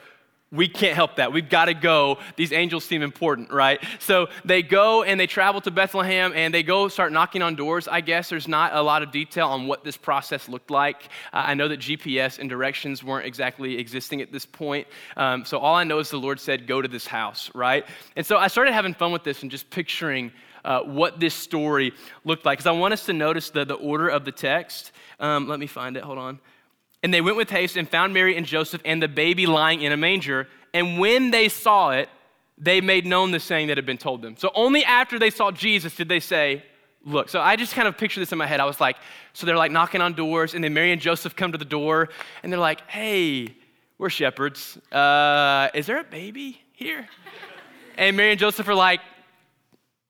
We 0.51 0.67
can't 0.67 0.95
help 0.95 1.15
that. 1.15 1.33
We've 1.33 1.49
got 1.49 1.65
to 1.65 1.73
go. 1.73 2.19
These 2.35 2.53
angels 2.53 2.85
seem 2.85 3.01
important, 3.01 3.51
right? 3.51 3.83
So 3.99 4.27
they 4.45 4.61
go 4.61 5.03
and 5.03 5.19
they 5.19 5.25
travel 5.25 5.59
to 5.61 5.71
Bethlehem 5.71 6.33
and 6.35 6.53
they 6.53 6.61
go 6.61 6.87
start 6.87 7.11
knocking 7.11 7.41
on 7.41 7.55
doors. 7.55 7.87
I 7.87 8.01
guess 8.01 8.29
there's 8.29 8.47
not 8.47 8.73
a 8.73 8.81
lot 8.81 9.01
of 9.01 9.11
detail 9.11 9.47
on 9.47 9.65
what 9.65 9.83
this 9.83 9.97
process 9.97 10.47
looked 10.47 10.69
like. 10.69 11.09
Uh, 11.33 11.43
I 11.47 11.55
know 11.55 11.67
that 11.67 11.79
GPS 11.79 12.37
and 12.37 12.47
directions 12.47 13.03
weren't 13.03 13.25
exactly 13.25 13.79
existing 13.79 14.21
at 14.21 14.31
this 14.31 14.45
point. 14.45 14.87
Um, 15.17 15.45
so 15.45 15.57
all 15.57 15.75
I 15.75 15.83
know 15.83 15.97
is 15.97 16.11
the 16.11 16.17
Lord 16.17 16.39
said, 16.39 16.67
go 16.67 16.79
to 16.79 16.87
this 16.87 17.07
house, 17.07 17.49
right? 17.55 17.85
And 18.15 18.23
so 18.23 18.37
I 18.37 18.47
started 18.47 18.73
having 18.73 18.93
fun 18.93 19.11
with 19.11 19.23
this 19.23 19.41
and 19.41 19.49
just 19.49 19.69
picturing 19.71 20.31
uh, 20.63 20.81
what 20.81 21.19
this 21.19 21.33
story 21.33 21.91
looked 22.23 22.45
like. 22.45 22.59
Because 22.59 22.67
I 22.67 22.71
want 22.71 22.93
us 22.93 23.05
to 23.07 23.13
notice 23.13 23.49
the, 23.49 23.65
the 23.65 23.75
order 23.75 24.07
of 24.09 24.25
the 24.25 24.31
text. 24.31 24.91
Um, 25.19 25.47
let 25.47 25.59
me 25.59 25.67
find 25.67 25.97
it, 25.97 26.03
hold 26.03 26.19
on. 26.19 26.39
And 27.05 27.13
they 27.13 27.21
went 27.21 27.37
with 27.37 27.51
haste 27.51 27.77
and 27.77 27.87
found 27.87 28.15
Mary 28.15 28.35
and 28.35 28.47
Joseph 28.47 28.81
and 28.83 28.99
the 28.99 29.07
baby 29.07 29.45
lying 29.45 29.83
in 29.83 29.91
a 29.91 29.97
manger. 29.97 30.47
And 30.73 30.97
when 30.97 31.29
they 31.29 31.49
saw 31.49 31.91
it, 31.91 32.09
they 32.57 32.81
made 32.81 33.05
known 33.05 33.29
the 33.29 33.39
saying 33.39 33.67
that 33.67 33.77
had 33.77 33.85
been 33.85 33.99
told 33.99 34.23
them. 34.23 34.35
So 34.37 34.49
only 34.55 34.83
after 34.83 35.19
they 35.19 35.29
saw 35.29 35.51
Jesus 35.51 35.95
did 35.95 36.09
they 36.09 36.19
say, 36.19 36.63
Look. 37.05 37.29
So 37.29 37.39
I 37.39 37.57
just 37.57 37.75
kind 37.75 37.87
of 37.87 37.95
picture 37.95 38.19
this 38.19 38.31
in 38.31 38.39
my 38.39 38.47
head. 38.47 38.59
I 38.59 38.65
was 38.65 38.81
like, 38.81 38.97
So 39.33 39.45
they're 39.45 39.55
like 39.55 39.71
knocking 39.71 40.01
on 40.01 40.13
doors, 40.13 40.55
and 40.55 40.63
then 40.63 40.73
Mary 40.73 40.91
and 40.91 40.99
Joseph 40.99 41.35
come 41.35 41.51
to 41.51 41.59
the 41.59 41.63
door, 41.63 42.09
and 42.41 42.51
they're 42.51 42.59
like, 42.59 42.81
Hey, 42.89 43.55
we're 43.99 44.09
shepherds. 44.09 44.75
Uh, 44.91 45.69
is 45.75 45.85
there 45.85 45.99
a 45.99 46.03
baby 46.03 46.59
here? 46.73 47.07
And 47.99 48.17
Mary 48.17 48.31
and 48.31 48.39
Joseph 48.39 48.67
are 48.67 48.73
like, 48.73 49.01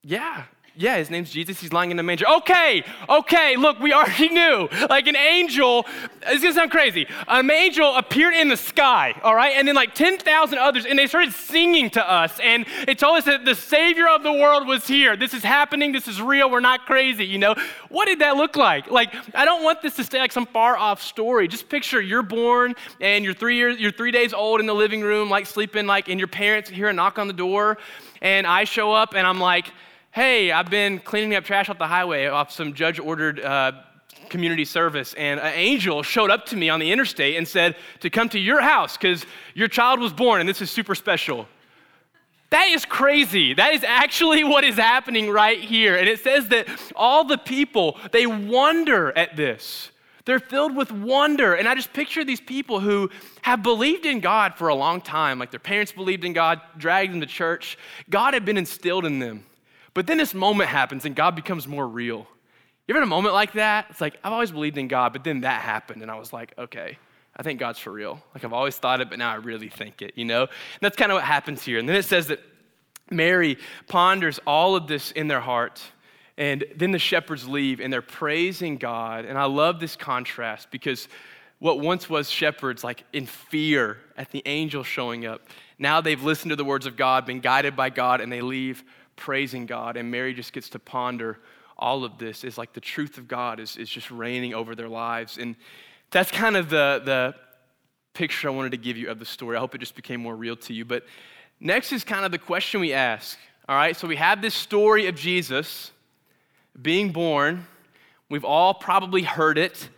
yeah, 0.08 0.44
yeah, 0.76 0.98
his 0.98 1.10
name's 1.10 1.30
Jesus. 1.30 1.58
He's 1.58 1.72
lying 1.72 1.90
in 1.90 1.96
the 1.96 2.02
manger. 2.02 2.26
Okay, 2.28 2.84
okay, 3.08 3.56
look, 3.56 3.80
we 3.80 3.92
already 3.92 4.28
knew. 4.28 4.68
Like 4.90 5.06
an 5.06 5.16
angel, 5.16 5.86
it's 6.26 6.42
gonna 6.42 6.54
sound 6.54 6.70
crazy. 6.70 7.06
An 7.28 7.50
angel 7.50 7.96
appeared 7.96 8.34
in 8.34 8.48
the 8.48 8.56
sky, 8.56 9.18
all 9.22 9.34
right? 9.34 9.54
And 9.56 9.66
then 9.66 9.74
like 9.74 9.94
10,000 9.94 10.58
others, 10.58 10.84
and 10.84 10.98
they 10.98 11.06
started 11.06 11.32
singing 11.32 11.88
to 11.90 12.10
us. 12.10 12.38
And 12.42 12.66
it 12.86 12.98
told 12.98 13.18
us 13.18 13.24
that 13.24 13.44
the 13.44 13.54
Savior 13.54 14.06
of 14.08 14.22
the 14.22 14.32
world 14.32 14.66
was 14.66 14.86
here. 14.86 15.16
This 15.16 15.32
is 15.32 15.42
happening. 15.42 15.92
This 15.92 16.08
is 16.08 16.20
real. 16.20 16.50
We're 16.50 16.60
not 16.60 16.84
crazy, 16.84 17.24
you 17.24 17.38
know? 17.38 17.54
What 17.88 18.06
did 18.06 18.18
that 18.18 18.36
look 18.36 18.56
like? 18.56 18.90
Like, 18.90 19.14
I 19.34 19.44
don't 19.44 19.64
want 19.64 19.80
this 19.80 19.96
to 19.96 20.04
stay 20.04 20.18
like 20.18 20.32
some 20.32 20.46
far 20.46 20.76
off 20.76 21.02
story. 21.02 21.48
Just 21.48 21.68
picture 21.68 22.00
you're 22.00 22.22
born 22.22 22.74
and 23.00 23.24
you're 23.24 23.34
three 23.34 23.56
years, 23.56 23.78
you're 23.78 23.92
three 23.92 24.10
days 24.10 24.34
old 24.34 24.60
in 24.60 24.66
the 24.66 24.74
living 24.74 25.00
room, 25.00 25.30
like 25.30 25.46
sleeping, 25.46 25.86
like, 25.86 26.08
and 26.08 26.20
your 26.20 26.28
parents 26.28 26.68
hear 26.68 26.88
a 26.88 26.92
knock 26.92 27.18
on 27.18 27.26
the 27.26 27.32
door. 27.32 27.78
And 28.20 28.46
I 28.46 28.64
show 28.64 28.92
up 28.92 29.14
and 29.14 29.26
I'm 29.26 29.40
like, 29.40 29.72
hey, 30.16 30.50
I've 30.50 30.70
been 30.70 30.98
cleaning 30.98 31.34
up 31.34 31.44
trash 31.44 31.68
off 31.68 31.76
the 31.76 31.86
highway 31.86 32.24
off 32.24 32.50
some 32.50 32.72
judge 32.72 32.98
ordered 32.98 33.38
uh, 33.38 33.72
community 34.30 34.64
service, 34.64 35.12
and 35.12 35.38
an 35.38 35.52
angel 35.52 36.02
showed 36.02 36.30
up 36.30 36.46
to 36.46 36.56
me 36.56 36.70
on 36.70 36.80
the 36.80 36.90
interstate 36.90 37.36
and 37.36 37.46
said 37.46 37.76
to 38.00 38.08
come 38.08 38.30
to 38.30 38.38
your 38.38 38.62
house 38.62 38.96
because 38.96 39.26
your 39.52 39.68
child 39.68 40.00
was 40.00 40.14
born 40.14 40.40
and 40.40 40.48
this 40.48 40.62
is 40.62 40.70
super 40.70 40.94
special. 40.94 41.46
That 42.48 42.68
is 42.68 42.86
crazy. 42.86 43.52
That 43.52 43.74
is 43.74 43.84
actually 43.84 44.42
what 44.52 44.64
is 44.64 44.76
happening 44.76 45.28
right 45.28 45.60
here. 45.60 45.96
And 45.96 46.08
it 46.08 46.20
says 46.20 46.48
that 46.48 46.66
all 46.96 47.24
the 47.24 47.36
people, 47.36 47.98
they 48.10 48.26
wonder 48.26 49.12
at 49.18 49.36
this. 49.36 49.90
They're 50.24 50.38
filled 50.38 50.74
with 50.74 50.90
wonder. 50.92 51.52
And 51.56 51.68
I 51.68 51.74
just 51.74 51.92
picture 51.92 52.24
these 52.24 52.40
people 52.40 52.80
who 52.80 53.10
have 53.42 53.62
believed 53.62 54.06
in 54.06 54.20
God 54.20 54.54
for 54.54 54.68
a 54.68 54.74
long 54.74 55.02
time, 55.02 55.38
like 55.38 55.50
their 55.50 55.60
parents 55.60 55.92
believed 55.92 56.24
in 56.24 56.32
God, 56.32 56.62
dragged 56.78 57.12
them 57.12 57.20
to 57.20 57.26
church. 57.26 57.76
God 58.08 58.32
had 58.32 58.46
been 58.46 58.56
instilled 58.56 59.04
in 59.04 59.18
them. 59.18 59.44
But 59.96 60.06
then 60.06 60.18
this 60.18 60.34
moment 60.34 60.68
happens 60.68 61.06
and 61.06 61.16
God 61.16 61.34
becomes 61.34 61.66
more 61.66 61.88
real. 61.88 62.26
You 62.86 62.92
ever 62.92 63.00
had 63.00 63.04
a 63.04 63.08
moment 63.08 63.32
like 63.32 63.54
that? 63.54 63.86
It's 63.88 64.00
like, 64.02 64.18
I've 64.22 64.30
always 64.30 64.50
believed 64.50 64.76
in 64.76 64.88
God, 64.88 65.14
but 65.14 65.24
then 65.24 65.40
that 65.40 65.62
happened, 65.62 66.02
and 66.02 66.10
I 66.10 66.18
was 66.18 66.34
like, 66.34 66.52
okay, 66.58 66.98
I 67.34 67.42
think 67.42 67.58
God's 67.58 67.78
for 67.78 67.92
real. 67.92 68.22
Like, 68.34 68.44
I've 68.44 68.52
always 68.52 68.76
thought 68.76 69.00
it, 69.00 69.08
but 69.08 69.18
now 69.18 69.32
I 69.32 69.36
really 69.36 69.70
think 69.70 70.02
it, 70.02 70.12
you 70.14 70.26
know? 70.26 70.42
And 70.42 70.80
that's 70.82 70.98
kind 70.98 71.10
of 71.10 71.16
what 71.16 71.24
happens 71.24 71.62
here. 71.62 71.78
And 71.78 71.88
then 71.88 71.96
it 71.96 72.04
says 72.04 72.26
that 72.26 72.40
Mary 73.10 73.56
ponders 73.88 74.38
all 74.46 74.76
of 74.76 74.86
this 74.86 75.12
in 75.12 75.28
their 75.28 75.40
heart. 75.40 75.82
And 76.36 76.64
then 76.76 76.90
the 76.90 76.98
shepherds 76.98 77.48
leave 77.48 77.80
and 77.80 77.90
they're 77.90 78.02
praising 78.02 78.76
God. 78.76 79.24
And 79.24 79.38
I 79.38 79.44
love 79.44 79.80
this 79.80 79.96
contrast 79.96 80.70
because 80.70 81.08
what 81.58 81.80
once 81.80 82.10
was 82.10 82.28
shepherds, 82.28 82.84
like 82.84 83.02
in 83.14 83.24
fear 83.24 83.96
at 84.18 84.30
the 84.30 84.42
angel 84.44 84.82
showing 84.84 85.24
up, 85.24 85.40
now 85.78 86.02
they've 86.02 86.22
listened 86.22 86.50
to 86.50 86.56
the 86.56 86.64
words 86.64 86.84
of 86.84 86.96
God, 86.96 87.24
been 87.24 87.40
guided 87.40 87.74
by 87.74 87.88
God, 87.88 88.20
and 88.20 88.30
they 88.30 88.42
leave 88.42 88.84
praising 89.16 89.66
God. 89.66 89.96
And 89.96 90.10
Mary 90.10 90.34
just 90.34 90.52
gets 90.52 90.68
to 90.70 90.78
ponder 90.78 91.38
all 91.78 92.04
of 92.04 92.18
this 92.18 92.44
is 92.44 92.56
like 92.56 92.72
the 92.72 92.80
truth 92.80 93.18
of 93.18 93.28
God 93.28 93.60
is, 93.60 93.76
is 93.76 93.88
just 93.88 94.10
reigning 94.10 94.54
over 94.54 94.74
their 94.74 94.88
lives. 94.88 95.36
And 95.38 95.56
that's 96.10 96.30
kind 96.30 96.56
of 96.56 96.70
the, 96.70 97.02
the 97.04 97.34
picture 98.14 98.48
I 98.48 98.52
wanted 98.52 98.70
to 98.70 98.78
give 98.78 98.96
you 98.96 99.10
of 99.10 99.18
the 99.18 99.26
story. 99.26 99.56
I 99.56 99.60
hope 99.60 99.74
it 99.74 99.78
just 99.78 99.94
became 99.94 100.22
more 100.22 100.34
real 100.34 100.56
to 100.56 100.72
you. 100.72 100.84
But 100.84 101.04
next 101.60 101.92
is 101.92 102.02
kind 102.02 102.24
of 102.24 102.32
the 102.32 102.38
question 102.38 102.80
we 102.80 102.92
ask. 102.92 103.38
All 103.68 103.76
right, 103.76 103.96
so 103.96 104.06
we 104.08 104.16
have 104.16 104.40
this 104.40 104.54
story 104.54 105.06
of 105.06 105.16
Jesus 105.16 105.90
being 106.80 107.10
born. 107.10 107.66
We've 108.30 108.44
all 108.44 108.74
probably 108.74 109.22
heard 109.22 109.58
it. 109.58 109.88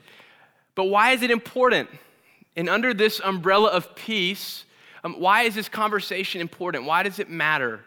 But 0.75 0.85
why 0.85 1.13
is 1.13 1.23
it 1.23 1.31
important? 1.31 1.89
And 2.57 2.69
under 2.69 2.93
this 2.93 3.21
umbrella 3.21 3.69
of 3.71 3.95
peace, 3.95 4.65
um, 5.05 5.21
why 5.21 5.43
is 5.43 5.55
this 5.55 5.69
conversation 5.69 6.41
important? 6.41 6.85
Why 6.85 7.03
does 7.03 7.19
it 7.19 7.31
matter? 7.31 7.81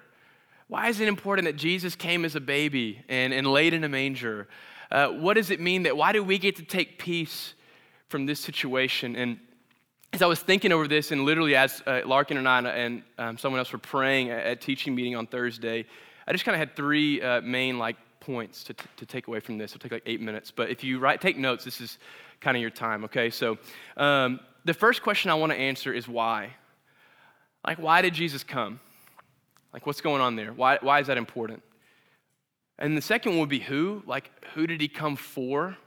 Why 0.72 0.88
is 0.88 1.02
it 1.02 1.10
important 1.10 1.48
that 1.48 1.58
Jesus 1.58 1.98
came 1.98 2.24
as 2.24 2.38
a 2.38 2.40
baby 2.40 3.04
and, 3.10 3.34
and 3.34 3.46
laid 3.46 3.74
in 3.74 3.84
a 3.84 3.90
manger? 3.90 4.48
Uh, 4.90 5.10
what 5.10 5.34
does 5.34 5.50
it 5.50 5.60
mean 5.60 5.84
that, 5.84 5.98
why 5.98 6.14
do 6.14 6.24
we 6.24 6.38
get 6.38 6.56
to 6.56 6.64
take 6.64 6.98
peace 6.98 7.56
from 8.08 8.26
this 8.26 8.40
situation? 8.40 9.18
And 9.18 9.38
as 10.14 10.22
I 10.22 10.28
was 10.28 10.40
thinking 10.40 10.72
over 10.72 10.88
this, 10.88 11.12
and 11.12 11.26
literally 11.26 11.58
as 11.58 11.84
uh, 11.86 12.04
Larkin 12.06 12.38
and 12.38 12.48
I 12.48 12.62
and 12.62 13.04
um, 13.18 13.38
someone 13.38 13.60
else 13.60 13.74
were 13.74 13.80
praying 13.80 14.30
at, 14.30 14.46
at, 14.46 14.62
teaching 14.62 14.96
meeting 14.96 15.14
on 15.14 15.28
Thursday, 15.28 15.86
I 16.26 16.32
just 16.32 16.46
kind 16.46 16.56
of 16.56 16.60
had 16.60 16.74
three 16.78 17.22
uh, 17.22 17.42
main 17.42 17.78
like 17.78 17.98
points 18.22 18.64
to, 18.64 18.74
t- 18.74 18.86
to 18.96 19.06
take 19.06 19.28
away 19.28 19.42
from 19.42 19.58
this. 19.58 19.72
It'll 19.72 19.82
take 19.82 19.92
like 19.92 20.04
eight 20.06 20.22
minutes, 20.22 20.52
but 20.52 20.70
if 20.70 20.86
you 20.86 21.00
write, 21.00 21.20
take 21.20 21.38
notes, 21.38 21.66
this 21.66 21.82
is 21.82 22.00
kind 22.40 22.56
of 22.56 22.62
your 22.62 22.70
time. 22.70 23.04
Okay, 23.04 23.30
so 23.30 23.58
um, 23.98 24.40
the 24.64 24.74
first 24.74 25.04
question 25.04 25.32
I 25.32 25.34
want 25.34 25.52
to 25.52 25.58
answer 25.58 25.92
is 25.92 26.08
why. 26.08 26.52
Like, 27.68 27.78
why 27.78 28.02
did 28.02 28.14
Jesus 28.14 28.46
come? 28.46 28.80
Like, 29.74 29.86
what's 29.86 30.02
going 30.02 30.22
on 30.22 30.36
there? 30.36 30.52
Why, 30.54 30.78
why 30.82 31.00
is 31.00 31.08
that 31.08 31.18
important? 31.18 31.64
And 32.78 32.98
the 32.98 33.02
second 33.02 33.34
one 33.34 33.42
would 33.42 33.50
be 33.50 33.60
who? 33.60 34.04
Like, 34.06 34.32
who 34.54 34.68
did 34.68 34.82
he 34.82 34.88
come 34.88 35.16
for? 35.16 35.78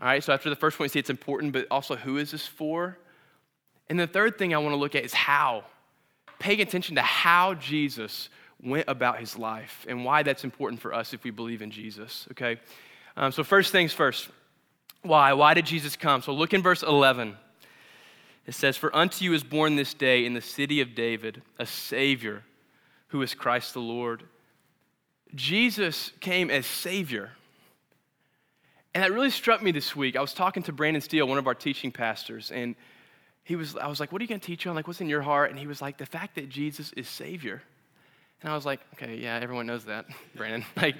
All 0.00 0.06
right, 0.06 0.22
so 0.24 0.32
after 0.32 0.48
the 0.48 0.56
first 0.56 0.78
one, 0.78 0.84
we 0.84 0.88
see 0.88 0.98
it's 0.98 1.10
important, 1.10 1.52
but 1.52 1.66
also 1.70 1.96
who 1.96 2.16
is 2.16 2.30
this 2.30 2.46
for? 2.46 2.96
And 3.88 3.98
the 3.98 4.06
third 4.06 4.38
thing 4.38 4.54
I 4.54 4.58
want 4.58 4.72
to 4.72 4.76
look 4.76 4.94
at 4.94 5.04
is 5.04 5.12
how. 5.12 5.64
Paying 6.38 6.60
attention 6.60 6.94
to 6.94 7.02
how 7.02 7.54
Jesus 7.54 8.30
went 8.62 8.84
about 8.88 9.18
his 9.18 9.36
life 9.36 9.84
and 9.88 10.04
why 10.04 10.22
that's 10.22 10.44
important 10.44 10.80
for 10.80 10.94
us 10.94 11.12
if 11.12 11.24
we 11.24 11.30
believe 11.30 11.60
in 11.60 11.70
Jesus, 11.70 12.26
okay? 12.30 12.58
Um, 13.16 13.32
so, 13.32 13.42
first 13.42 13.72
things 13.72 13.92
first, 13.92 14.28
why? 15.02 15.32
Why 15.32 15.54
did 15.54 15.66
Jesus 15.66 15.96
come? 15.96 16.22
So, 16.22 16.32
look 16.32 16.54
in 16.54 16.62
verse 16.62 16.82
11. 16.82 17.36
It 18.46 18.54
says, 18.54 18.76
For 18.76 18.94
unto 18.94 19.24
you 19.24 19.34
is 19.34 19.42
born 19.42 19.76
this 19.76 19.92
day 19.92 20.24
in 20.24 20.34
the 20.34 20.40
city 20.40 20.80
of 20.80 20.94
David 20.94 21.42
a 21.58 21.66
Savior 21.66 22.44
who 23.10 23.22
is 23.22 23.34
Christ 23.34 23.74
the 23.74 23.80
Lord. 23.80 24.24
Jesus 25.34 26.12
came 26.20 26.50
as 26.50 26.66
Savior. 26.66 27.30
And 28.94 29.04
that 29.04 29.12
really 29.12 29.30
struck 29.30 29.62
me 29.62 29.70
this 29.70 29.94
week. 29.94 30.16
I 30.16 30.20
was 30.20 30.34
talking 30.34 30.62
to 30.64 30.72
Brandon 30.72 31.00
Steele, 31.00 31.26
one 31.28 31.38
of 31.38 31.46
our 31.46 31.54
teaching 31.54 31.92
pastors, 31.92 32.50
and 32.50 32.74
he 33.44 33.56
was, 33.56 33.76
I 33.76 33.86
was 33.86 34.00
like, 34.00 34.10
What 34.10 34.20
are 34.20 34.24
you 34.24 34.28
going 34.28 34.40
to 34.40 34.46
teach 34.46 34.66
on? 34.66 34.74
Like, 34.74 34.86
what's 34.86 35.00
in 35.00 35.08
your 35.08 35.22
heart? 35.22 35.50
And 35.50 35.58
he 35.58 35.66
was 35.66 35.80
like, 35.80 35.98
The 35.98 36.06
fact 36.06 36.36
that 36.36 36.48
Jesus 36.48 36.92
is 36.96 37.08
Savior. 37.08 37.62
And 38.42 38.50
I 38.50 38.54
was 38.54 38.66
like, 38.66 38.80
Okay, 38.94 39.16
yeah, 39.16 39.38
everyone 39.40 39.66
knows 39.66 39.84
that, 39.84 40.06
Brandon. 40.36 40.64
like, 40.76 40.96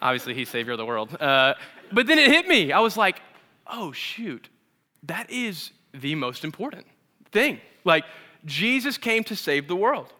obviously, 0.00 0.34
he's 0.34 0.48
Savior 0.48 0.72
of 0.72 0.78
the 0.78 0.86
world. 0.86 1.16
Uh, 1.20 1.54
but 1.92 2.06
then 2.06 2.18
it 2.18 2.30
hit 2.30 2.46
me. 2.46 2.72
I 2.72 2.80
was 2.80 2.96
like, 2.96 3.20
Oh, 3.66 3.92
shoot, 3.92 4.48
that 5.04 5.30
is 5.30 5.70
the 5.92 6.14
most 6.14 6.44
important 6.44 6.86
thing. 7.30 7.60
Like, 7.84 8.04
Jesus 8.44 8.96
came 8.96 9.24
to 9.24 9.36
save 9.36 9.68
the 9.68 9.76
world 9.76 10.12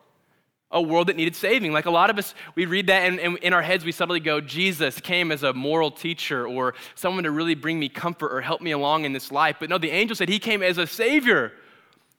a 0.71 0.83
world 0.83 1.09
that 1.09 1.17
needed 1.17 1.35
saving. 1.35 1.73
Like 1.73 1.87
a 1.87 1.91
lot 1.91 2.11
of 2.11 2.19
us, 2.19 2.35
we 2.55 2.67
read 2.67 2.89
that 2.89 3.05
and, 3.09 3.19
and, 3.21 3.39
in 3.39 3.53
our 3.53 3.63
heads 3.63 3.85
we 3.85 3.93
suddenly 3.93 4.21
go, 4.21 4.41
Jesus 4.41 5.01
came 5.01 5.33
as 5.33 5.43
a 5.43 5.55
moral 5.55 5.91
teacher 5.91 6.47
or 6.47 6.75
someone 6.95 7.25
to 7.25 7.31
really 7.31 7.55
bring 7.55 7.79
me 7.79 7.89
comfort 7.89 8.35
or 8.35 8.41
help 8.41 8.61
me 8.61 8.73
along 8.73 9.05
in 9.05 9.13
this 9.13 9.33
life. 9.33 9.57
But 9.61 9.71
no, 9.71 9.79
the 9.79 9.91
angel 9.91 10.15
said 10.15 10.29
he 10.29 10.39
came 10.39 10.63
as 10.63 10.77
a 10.77 10.87
savior 10.87 11.53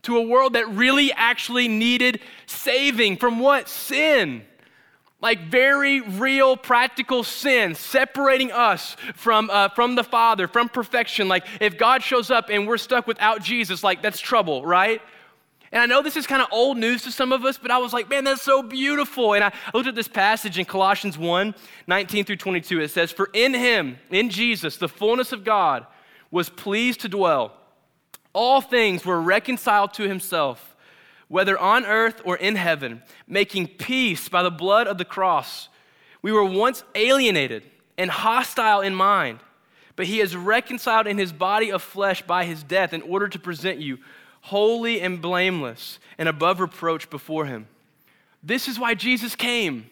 to 0.03 0.17
a 0.17 0.21
world 0.21 0.53
that 0.53 0.67
really 0.69 1.11
actually 1.11 1.67
needed 1.67 2.21
saving 2.47 3.17
from 3.17 3.39
what? 3.39 3.69
Sin. 3.69 4.45
like 5.21 5.49
very 5.49 5.99
real 5.99 6.55
practical 6.57 7.23
sin 7.23 7.75
separating 7.75 8.51
us 8.51 8.95
from, 9.13 9.49
uh, 9.51 9.69
from 9.69 9.95
the 9.95 10.03
father 10.03 10.47
from 10.47 10.69
perfection 10.69 11.27
like 11.27 11.45
if 11.59 11.77
god 11.77 12.01
shows 12.01 12.31
up 12.31 12.49
and 12.49 12.65
we're 12.65 12.77
stuck 12.77 13.05
without 13.05 13.41
jesus 13.41 13.83
like 13.83 14.01
that's 14.01 14.21
trouble 14.21 14.65
right 14.65 15.01
and 15.71 15.81
i 15.81 15.85
know 15.85 16.01
this 16.01 16.15
is 16.15 16.27
kind 16.27 16.41
of 16.41 16.47
old 16.51 16.77
news 16.77 17.03
to 17.03 17.11
some 17.11 17.31
of 17.31 17.45
us 17.45 17.57
but 17.57 17.71
i 17.71 17.77
was 17.77 17.93
like 17.93 18.09
man 18.09 18.23
that's 18.23 18.41
so 18.41 18.61
beautiful. 18.61 19.33
And 19.33 19.43
i 19.43 19.51
looked 19.73 19.87
at 19.87 19.95
this 19.95 20.07
passage 20.07 20.57
in 20.57 20.65
colossians 20.65 21.17
1 21.17 21.55
19 21.87 22.25
through 22.25 22.37
22 22.37 22.81
it 22.81 22.89
says 22.89 23.11
for 23.11 23.29
in 23.33 23.53
him 23.53 23.97
in 24.09 24.29
jesus 24.29 24.77
the 24.77 24.89
fullness 24.89 25.31
of 25.31 25.43
god 25.43 25.85
was 26.31 26.49
pleased 26.49 27.01
to 27.01 27.09
dwell. 27.09 27.53
All 28.33 28.61
things 28.61 29.05
were 29.05 29.19
reconciled 29.19 29.93
to 29.95 30.07
himself 30.07 30.75
whether 31.27 31.59
on 31.59 31.85
earth 31.85 32.21
or 32.25 32.35
in 32.37 32.55
heaven, 32.55 33.03
making 33.27 33.67
peace 33.67 34.27
by 34.27 34.41
the 34.41 34.49
blood 34.49 34.87
of 34.87 34.97
the 34.97 35.05
cross. 35.05 35.69
We 36.23 36.31
were 36.31 36.43
once 36.43 36.83
alienated 36.95 37.63
and 37.99 38.09
hostile 38.09 38.81
in 38.81 38.95
mind, 38.95 39.39
but 39.95 40.07
he 40.07 40.17
has 40.17 40.35
reconciled 40.35 41.05
in 41.05 41.19
his 41.19 41.31
body 41.31 41.71
of 41.71 41.83
flesh 41.83 42.23
by 42.23 42.45
his 42.45 42.63
death 42.63 42.93
in 42.93 43.03
order 43.03 43.27
to 43.27 43.37
present 43.37 43.79
you 43.79 43.99
holy 44.41 45.01
and 45.01 45.21
blameless 45.21 45.99
and 46.17 46.29
above 46.29 46.59
reproach 46.59 47.09
before 47.09 47.45
him. 47.45 47.67
This 48.43 48.67
is 48.67 48.79
why 48.79 48.93
Jesus 48.93 49.35
came. 49.35 49.89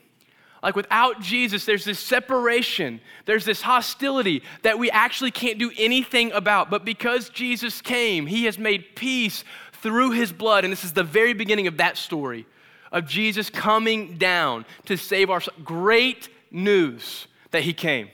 Like 0.63 0.75
without 0.75 1.21
Jesus, 1.21 1.65
there's 1.65 1.85
this 1.85 1.99
separation, 1.99 2.99
there's 3.25 3.45
this 3.45 3.61
hostility 3.61 4.41
that 4.63 4.79
we 4.79 4.89
actually 4.89 5.31
can't 5.31 5.59
do 5.59 5.71
anything 5.77 6.31
about. 6.31 6.69
But 6.69 6.83
because 6.83 7.29
Jesus 7.29 7.81
came, 7.81 8.25
he 8.25 8.45
has 8.45 8.57
made 8.57 8.95
peace 8.95 9.43
through 9.73 10.11
his 10.11 10.31
blood, 10.31 10.63
and 10.63 10.71
this 10.71 10.83
is 10.83 10.93
the 10.93 11.03
very 11.03 11.33
beginning 11.33 11.67
of 11.67 11.77
that 11.77 11.97
story 11.97 12.45
of 12.91 13.05
Jesus 13.05 13.49
coming 13.49 14.17
down 14.17 14.65
to 14.85 14.97
save 14.97 15.29
our 15.29 15.41
great 15.63 16.29
news 16.51 17.27
that 17.51 17.63
he 17.63 17.73
came. 17.73 18.09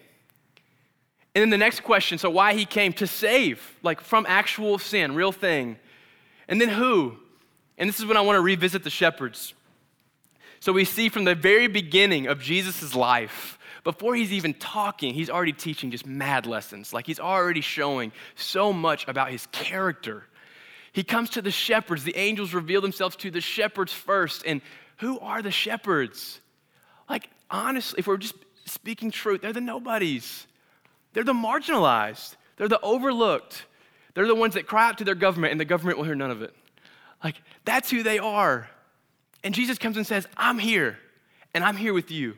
And 1.36 1.42
then 1.42 1.50
the 1.50 1.58
next 1.58 1.82
question 1.84 2.18
so, 2.18 2.30
why 2.30 2.54
he 2.54 2.66
came 2.66 2.94
to 2.94 3.08
save, 3.08 3.78
like 3.82 4.02
from 4.02 4.26
actual 4.28 4.78
sin, 4.78 5.16
real 5.16 5.32
thing. 5.32 5.78
And 6.48 6.60
then 6.60 6.70
who? 6.70 7.18
And 7.78 7.88
this 7.88 8.00
is 8.00 8.06
when 8.06 8.18
I 8.18 8.22
want 8.22 8.38
to 8.38 8.42
revisit 8.42 8.84
the 8.84 8.90
shepherds. 8.90 9.54
So, 10.60 10.72
we 10.72 10.86
see 10.86 11.10
from 11.10 11.26
the 11.26 11.36
very 11.36 11.68
beginning 11.68 12.28
of 12.28 12.40
Jesus' 12.40 12.96
life, 12.96 13.58
before 13.84 14.16
he's 14.16 14.32
even 14.32 14.54
talking, 14.54 15.14
he's 15.14 15.30
already 15.30 15.52
teaching 15.52 15.92
just 15.92 16.06
mad 16.06 16.46
lessons. 16.46 16.94
Like 16.94 17.06
he's 17.06 17.20
already 17.20 17.60
showing 17.60 18.14
so 18.36 18.72
much 18.72 19.08
about 19.08 19.30
his 19.30 19.46
character 19.48 20.24
he 20.94 21.04
comes 21.04 21.32
to 21.32 21.42
the 21.42 21.52
shepherds. 21.52 22.04
The 22.04 22.16
angels 22.16 22.54
reveal 22.54 22.80
themselves 22.80 23.16
to 23.18 23.32
the 23.32 23.42
shepherds 23.42 23.92
first. 23.92 24.44
And 24.46 24.62
who 24.98 25.20
are 25.20 25.42
the 25.42 25.52
shepherds? 25.52 26.40
Like, 27.10 27.30
honestly, 27.50 28.00
if 28.00 28.08
we're 28.08 28.18
just 28.18 28.36
speaking 28.66 29.10
truth, 29.10 29.42
they're 29.42 29.52
the 29.52 29.60
nobodies. 29.60 30.46
They're 31.14 31.24
the 31.24 31.34
marginalized. 31.34 32.36
They're 32.58 32.68
the 32.68 32.80
overlooked. 32.82 33.66
They're 34.14 34.28
the 34.28 34.36
ones 34.36 34.54
that 34.54 34.68
cry 34.68 34.88
out 34.90 35.00
to 35.00 35.04
their 35.04 35.16
government, 35.16 35.52
and 35.52 35.60
the 35.60 35.66
government 35.66 35.98
will 35.98 36.06
hear 36.06 36.16
none 36.16 36.32
of 36.32 36.42
it. 36.42 36.54
Like, 37.24 37.36
that's 37.66 37.90
who 37.90 38.04
they 38.04 38.20
are. 38.20 38.70
And 39.44 39.54
Jesus 39.54 39.78
comes 39.78 39.98
and 39.98 40.06
says, 40.06 40.28
I'm 40.38 40.60
here, 40.60 40.98
and 41.54 41.64
I'm 41.64 41.76
here 41.76 41.94
with 41.94 42.12
you, 42.12 42.36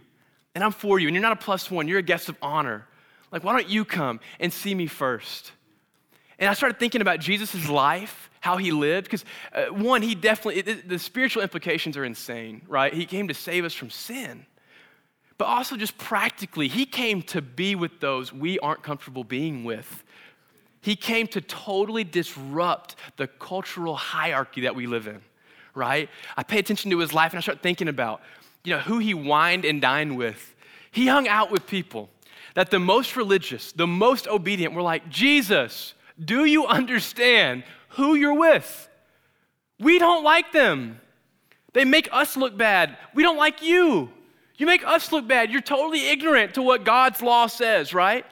and 0.53 0.63
I'm 0.63 0.71
for 0.71 0.99
you. 0.99 1.07
And 1.07 1.15
you're 1.15 1.21
not 1.21 1.33
a 1.33 1.37
plus 1.37 1.69
one, 1.69 1.87
you're 1.87 1.99
a 1.99 2.03
guest 2.03 2.29
of 2.29 2.37
honor. 2.41 2.87
Like, 3.31 3.43
why 3.43 3.53
don't 3.53 3.69
you 3.69 3.83
come 3.83 4.19
and 4.39 4.53
see 4.53 4.73
me 4.73 4.87
first? 4.87 5.51
And 6.39 6.49
I 6.49 6.53
started 6.53 6.79
thinking 6.79 7.01
about 7.01 7.19
Jesus' 7.19 7.67
life 7.69 8.29
how 8.45 8.57
he 8.57 8.71
lived. 8.71 9.05
Because, 9.05 9.25
uh, 9.53 9.65
one, 9.65 10.01
he 10.01 10.13
definitely, 10.13 10.59
it, 10.59 10.87
the 10.87 10.99
spiritual 10.99 11.41
implications 11.41 11.97
are 11.97 12.05
insane, 12.05 12.61
right? 12.67 12.93
He 12.93 13.05
came 13.05 13.27
to 13.27 13.33
save 13.33 13.65
us 13.65 13.73
from 13.73 13.89
sin. 13.89 14.45
But 15.37 15.45
also, 15.45 15.75
just 15.75 15.97
practically, 15.97 16.67
he 16.67 16.85
came 16.85 17.21
to 17.23 17.41
be 17.41 17.75
with 17.75 17.99
those 17.99 18.31
we 18.31 18.59
aren't 18.59 18.83
comfortable 18.83 19.23
being 19.23 19.63
with. 19.63 20.03
He 20.85 20.95
came 20.95 21.27
to 21.29 21.41
totally 21.41 22.03
disrupt 22.03 22.95
the 23.17 23.25
cultural 23.27 23.95
hierarchy 23.95 24.61
that 24.61 24.75
we 24.75 24.85
live 24.85 25.07
in, 25.07 25.19
right? 25.73 26.09
I 26.37 26.43
pay 26.43 26.59
attention 26.59 26.91
to 26.91 26.99
his 26.99 27.11
life 27.11 27.31
and 27.31 27.39
I 27.39 27.41
start 27.41 27.63
thinking 27.63 27.87
about, 27.87 28.21
you 28.63 28.75
know, 28.75 28.79
who 28.79 28.99
he 28.99 29.15
wined 29.15 29.65
and 29.65 29.81
dined 29.81 30.15
with. 30.15 30.55
He 30.91 31.07
hung 31.07 31.27
out 31.27 31.49
with 31.51 31.65
people 31.65 32.09
that 32.53 32.69
the 32.69 32.79
most 32.79 33.15
religious, 33.15 33.71
the 33.71 33.87
most 33.87 34.27
obedient 34.27 34.75
were 34.75 34.83
like, 34.83 35.09
Jesus, 35.09 35.93
do 36.23 36.45
you 36.45 36.67
understand 36.67 37.63
who 37.95 38.15
you're 38.15 38.37
with. 38.37 38.89
We 39.79 39.99
don't 39.99 40.23
like 40.23 40.51
them. 40.51 40.99
They 41.73 41.85
make 41.85 42.09
us 42.11 42.37
look 42.37 42.55
bad. 42.55 42.97
We 43.13 43.23
don't 43.23 43.37
like 43.37 43.61
you. 43.61 44.09
You 44.57 44.65
make 44.65 44.85
us 44.85 45.11
look 45.11 45.27
bad. 45.27 45.49
You're 45.49 45.61
totally 45.61 46.07
ignorant 46.07 46.53
to 46.53 46.61
what 46.61 46.85
God's 46.85 47.21
law 47.21 47.47
says, 47.47 47.93
right? 47.93 48.25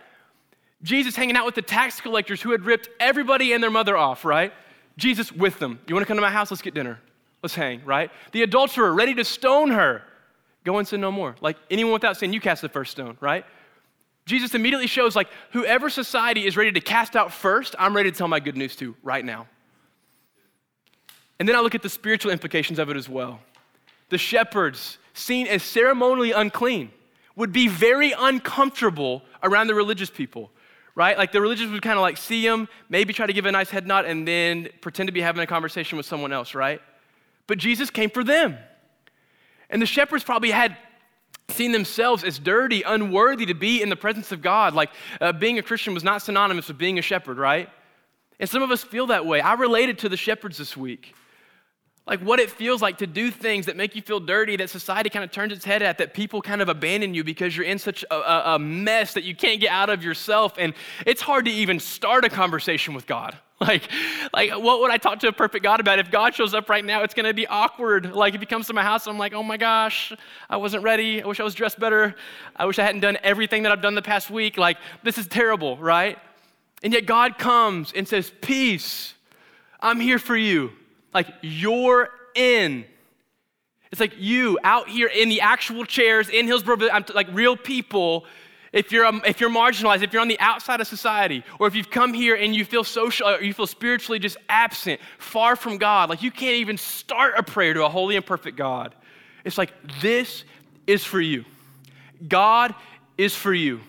Jesus 0.83 1.15
hanging 1.15 1.35
out 1.35 1.45
with 1.45 1.55
the 1.55 1.61
tax 1.61 2.01
collectors 2.01 2.41
who 2.41 2.51
had 2.51 2.65
ripped 2.65 2.89
everybody 2.99 3.53
and 3.53 3.63
their 3.63 3.71
mother 3.71 3.97
off, 3.97 4.25
right? 4.25 4.53
Jesus 4.97 5.31
with 5.31 5.57
them. 5.59 5.79
You 5.87 5.95
want 5.95 6.03
to 6.03 6.07
come 6.07 6.17
to 6.17 6.21
my 6.21 6.29
house? 6.29 6.51
Let's 6.51 6.61
get 6.61 6.73
dinner. 6.73 6.99
Let's 7.41 7.55
hang, 7.55 7.83
right? 7.85 8.11
The 8.31 8.43
adulterer 8.43 8.93
ready 8.93 9.15
to 9.15 9.23
stone 9.23 9.71
her. 9.71 10.03
Go 10.63 10.77
and 10.77 10.87
sin 10.87 11.01
no 11.01 11.11
more. 11.11 11.35
Like 11.41 11.57
anyone 11.69 11.93
without 11.93 12.17
sin, 12.17 12.31
you 12.33 12.39
cast 12.39 12.61
the 12.61 12.69
first 12.69 12.91
stone, 12.91 13.17
right? 13.19 13.45
Jesus 14.25 14.55
immediately 14.55 14.87
shows 14.87 15.15
like 15.15 15.27
whoever 15.51 15.89
society 15.89 16.45
is 16.45 16.55
ready 16.55 16.71
to 16.71 16.79
cast 16.79 17.15
out 17.15 17.33
first, 17.33 17.75
I'm 17.77 17.95
ready 17.95 18.11
to 18.11 18.17
tell 18.17 18.27
my 18.27 18.39
good 18.39 18.55
news 18.55 18.75
to 18.77 18.95
right 19.03 19.23
now. 19.23 19.47
And 21.39 21.49
then 21.49 21.55
I 21.55 21.59
look 21.59 21.75
at 21.75 21.81
the 21.81 21.89
spiritual 21.89 22.31
implications 22.31 22.79
of 22.79 22.89
it 22.89 22.95
as 22.95 23.09
well. 23.09 23.41
The 24.09 24.17
shepherds, 24.17 24.97
seen 25.13 25.47
as 25.47 25.63
ceremonially 25.63 26.31
unclean, 26.31 26.91
would 27.35 27.51
be 27.51 27.67
very 27.67 28.13
uncomfortable 28.17 29.23
around 29.41 29.67
the 29.67 29.75
religious 29.75 30.09
people, 30.09 30.51
right? 30.95 31.17
Like 31.17 31.31
the 31.31 31.41
religious 31.41 31.69
would 31.69 31.81
kind 31.81 31.97
of 31.97 32.01
like 32.01 32.17
see 32.17 32.45
them, 32.45 32.67
maybe 32.89 33.13
try 33.13 33.25
to 33.25 33.33
give 33.33 33.45
a 33.45 33.51
nice 33.51 33.69
head 33.69 33.87
nod, 33.87 34.05
and 34.05 34.27
then 34.27 34.69
pretend 34.81 35.07
to 35.07 35.13
be 35.13 35.21
having 35.21 35.41
a 35.41 35.47
conversation 35.47 35.97
with 35.97 36.05
someone 36.05 36.31
else, 36.31 36.53
right? 36.53 36.81
But 37.47 37.57
Jesus 37.57 37.89
came 37.89 38.09
for 38.09 38.23
them. 38.23 38.57
And 39.69 39.81
the 39.81 39.85
shepherds 39.85 40.23
probably 40.23 40.51
had 40.51 40.77
seen 41.49 41.71
themselves 41.71 42.23
as 42.23 42.39
dirty, 42.39 42.83
unworthy 42.83 43.45
to 43.47 43.53
be 43.53 43.81
in 43.81 43.89
the 43.89 43.95
presence 43.95 44.31
of 44.31 44.41
God. 44.41 44.73
Like 44.73 44.91
uh, 45.19 45.33
being 45.33 45.59
a 45.59 45.63
Christian 45.63 45.93
was 45.93 46.03
not 46.03 46.21
synonymous 46.21 46.67
with 46.67 46.77
being 46.77 46.99
a 46.99 47.01
shepherd, 47.01 47.37
right? 47.37 47.69
And 48.39 48.49
some 48.49 48.61
of 48.61 48.71
us 48.71 48.83
feel 48.83 49.07
that 49.07 49.25
way. 49.25 49.41
I 49.41 49.53
related 49.53 49.99
to 49.99 50.09
the 50.09 50.17
shepherds 50.17 50.57
this 50.57 50.77
week 50.77 51.15
like 52.05 52.19
what 52.19 52.39
it 52.39 52.49
feels 52.49 52.81
like 52.81 52.97
to 52.97 53.07
do 53.07 53.31
things 53.31 53.65
that 53.67 53.77
make 53.77 53.95
you 53.95 54.01
feel 54.01 54.19
dirty, 54.19 54.57
that 54.57 54.69
society 54.69 55.09
kind 55.09 55.23
of 55.23 55.31
turns 55.31 55.53
its 55.53 55.63
head 55.63 55.81
at, 55.81 55.99
that 55.99 56.13
people 56.13 56.41
kind 56.41 56.61
of 56.61 56.67
abandon 56.67 57.13
you 57.13 57.23
because 57.23 57.55
you're 57.55 57.65
in 57.65 57.79
such 57.79 58.03
a, 58.11 58.55
a, 58.55 58.59
mess 58.59 59.13
that 59.13 59.23
you 59.23 59.33
can't 59.33 59.61
get 59.61 59.71
out 59.71 59.89
of 59.89 60.03
yourself. 60.03 60.55
And 60.57 60.73
it's 61.05 61.21
hard 61.21 61.45
to 61.45 61.51
even 61.51 61.79
start 61.79 62.25
a 62.25 62.29
conversation 62.29 62.93
with 62.93 63.07
God. 63.07 63.37
Like, 63.61 63.89
like 64.33 64.51
what 64.51 64.81
would 64.81 64.91
I 64.91 64.97
talk 64.97 65.19
to 65.19 65.29
a 65.29 65.31
perfect 65.31 65.63
God 65.63 65.79
about? 65.79 65.97
If 65.97 66.11
God 66.11 66.35
shows 66.35 66.53
up 66.53 66.67
right 66.67 66.83
now, 66.83 67.03
it's 67.03 67.13
going 67.13 67.27
to 67.27 67.33
be 67.33 67.47
awkward. 67.47 68.13
Like 68.13 68.33
if 68.33 68.41
he 68.41 68.45
comes 68.45 68.67
to 68.67 68.73
my 68.73 68.83
house, 68.83 69.07
I'm 69.07 69.17
like, 69.17 69.31
oh 69.31 69.43
my 69.43 69.55
gosh, 69.55 70.11
I 70.49 70.57
wasn't 70.57 70.83
ready. 70.83 71.23
I 71.23 71.25
wish 71.25 71.39
I 71.39 71.43
was 71.43 71.55
dressed 71.55 71.79
better. 71.79 72.13
I 72.57 72.65
wish 72.65 72.77
I 72.77 72.83
hadn't 72.83 72.99
done 72.99 73.17
everything 73.23 73.63
that 73.63 73.71
I've 73.71 73.81
done 73.81 73.95
the 73.95 74.01
past 74.01 74.29
week. 74.29 74.57
Like 74.57 74.79
this 75.03 75.17
is 75.17 75.27
terrible, 75.27 75.77
right? 75.77 76.17
And 76.81 76.91
yet 76.91 77.05
God 77.05 77.37
comes 77.37 77.93
and 77.93 78.05
says, 78.05 78.33
peace, 78.41 79.13
I'm 79.79 80.01
here 80.01 80.19
for 80.19 80.35
you. 80.35 80.73
Like 81.13 81.27
you're 81.41 82.09
in. 82.35 82.85
It's 83.91 83.99
like 83.99 84.13
you 84.17 84.57
out 84.63 84.89
here 84.89 85.07
in 85.07 85.29
the 85.29 85.41
actual 85.41 85.85
chairs 85.85 86.29
in 86.29 86.47
Hillsboro, 86.47 86.89
I'm 86.91 87.05
like 87.13 87.27
real 87.31 87.55
people. 87.55 88.25
If 88.71 88.91
you're, 88.91 89.05
um, 89.05 89.21
if 89.23 89.39
you're 89.39 89.51
marginalized, 89.51 90.01
if 90.01 90.11
you're 90.11 90.21
on 90.23 90.27
the 90.27 90.39
outside 90.39 90.81
of 90.81 90.87
society, 90.87 91.43
or 91.59 91.67
if 91.67 91.75
you've 91.75 91.91
come 91.91 92.11
here 92.11 92.35
and 92.35 92.55
you 92.55 92.65
feel 92.65 92.83
social, 92.83 93.27
or 93.27 93.39
you 93.39 93.53
feel 93.53 93.67
spiritually 93.67 94.17
just 94.17 94.35
absent, 94.49 94.99
far 95.19 95.55
from 95.55 95.77
God, 95.77 96.09
like 96.09 96.23
you 96.23 96.31
can't 96.31 96.55
even 96.55 96.77
start 96.77 97.35
a 97.37 97.43
prayer 97.43 97.75
to 97.75 97.85
a 97.85 97.89
holy 97.89 98.15
and 98.15 98.25
perfect 98.25 98.57
God. 98.57 98.95
It's 99.45 99.59
like 99.59 99.71
this 100.01 100.43
is 100.87 101.05
for 101.05 101.21
you. 101.21 101.45
God 102.27 102.73
is 103.15 103.35
for 103.35 103.53
you. 103.53 103.81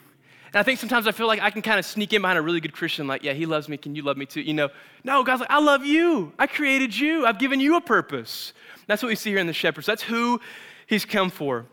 And 0.55 0.61
I 0.61 0.63
think 0.63 0.79
sometimes 0.79 1.09
I 1.09 1.11
feel 1.11 1.27
like 1.27 1.41
I 1.41 1.51
can 1.51 1.63
kind 1.63 1.81
of 1.81 1.85
sneak 1.85 2.13
in 2.13 2.23
behind 2.23 2.39
a 2.39 2.43
really 2.43 2.61
good 2.61 2.73
Christian, 2.73 3.09
like, 3.09 3.25
yeah, 3.25 3.33
he 3.33 3.45
loves 3.45 3.69
me. 3.69 3.77
Can 3.77 3.97
you 3.97 4.03
love 4.03 4.17
me 4.17 4.25
too? 4.25 4.41
You 4.41 4.55
know, 4.55 4.69
no, 5.03 5.25
God's 5.25 5.41
like, 5.41 5.51
I 5.51 5.59
love 5.59 5.85
you. 5.85 6.33
I 6.39 6.47
created 6.47 6.97
you. 6.97 7.27
I've 7.27 7.41
given 7.41 7.59
you 7.59 7.75
a 7.75 7.81
purpose. 7.81 8.53
That's 8.87 9.03
what 9.03 9.09
we 9.09 9.17
see 9.17 9.31
here 9.31 9.41
in 9.41 9.49
the 9.49 9.53
shepherds. 9.53 9.85
That's 9.85 10.03
who 10.03 10.41
he's 10.87 11.05
come 11.05 11.31
for. 11.31 11.67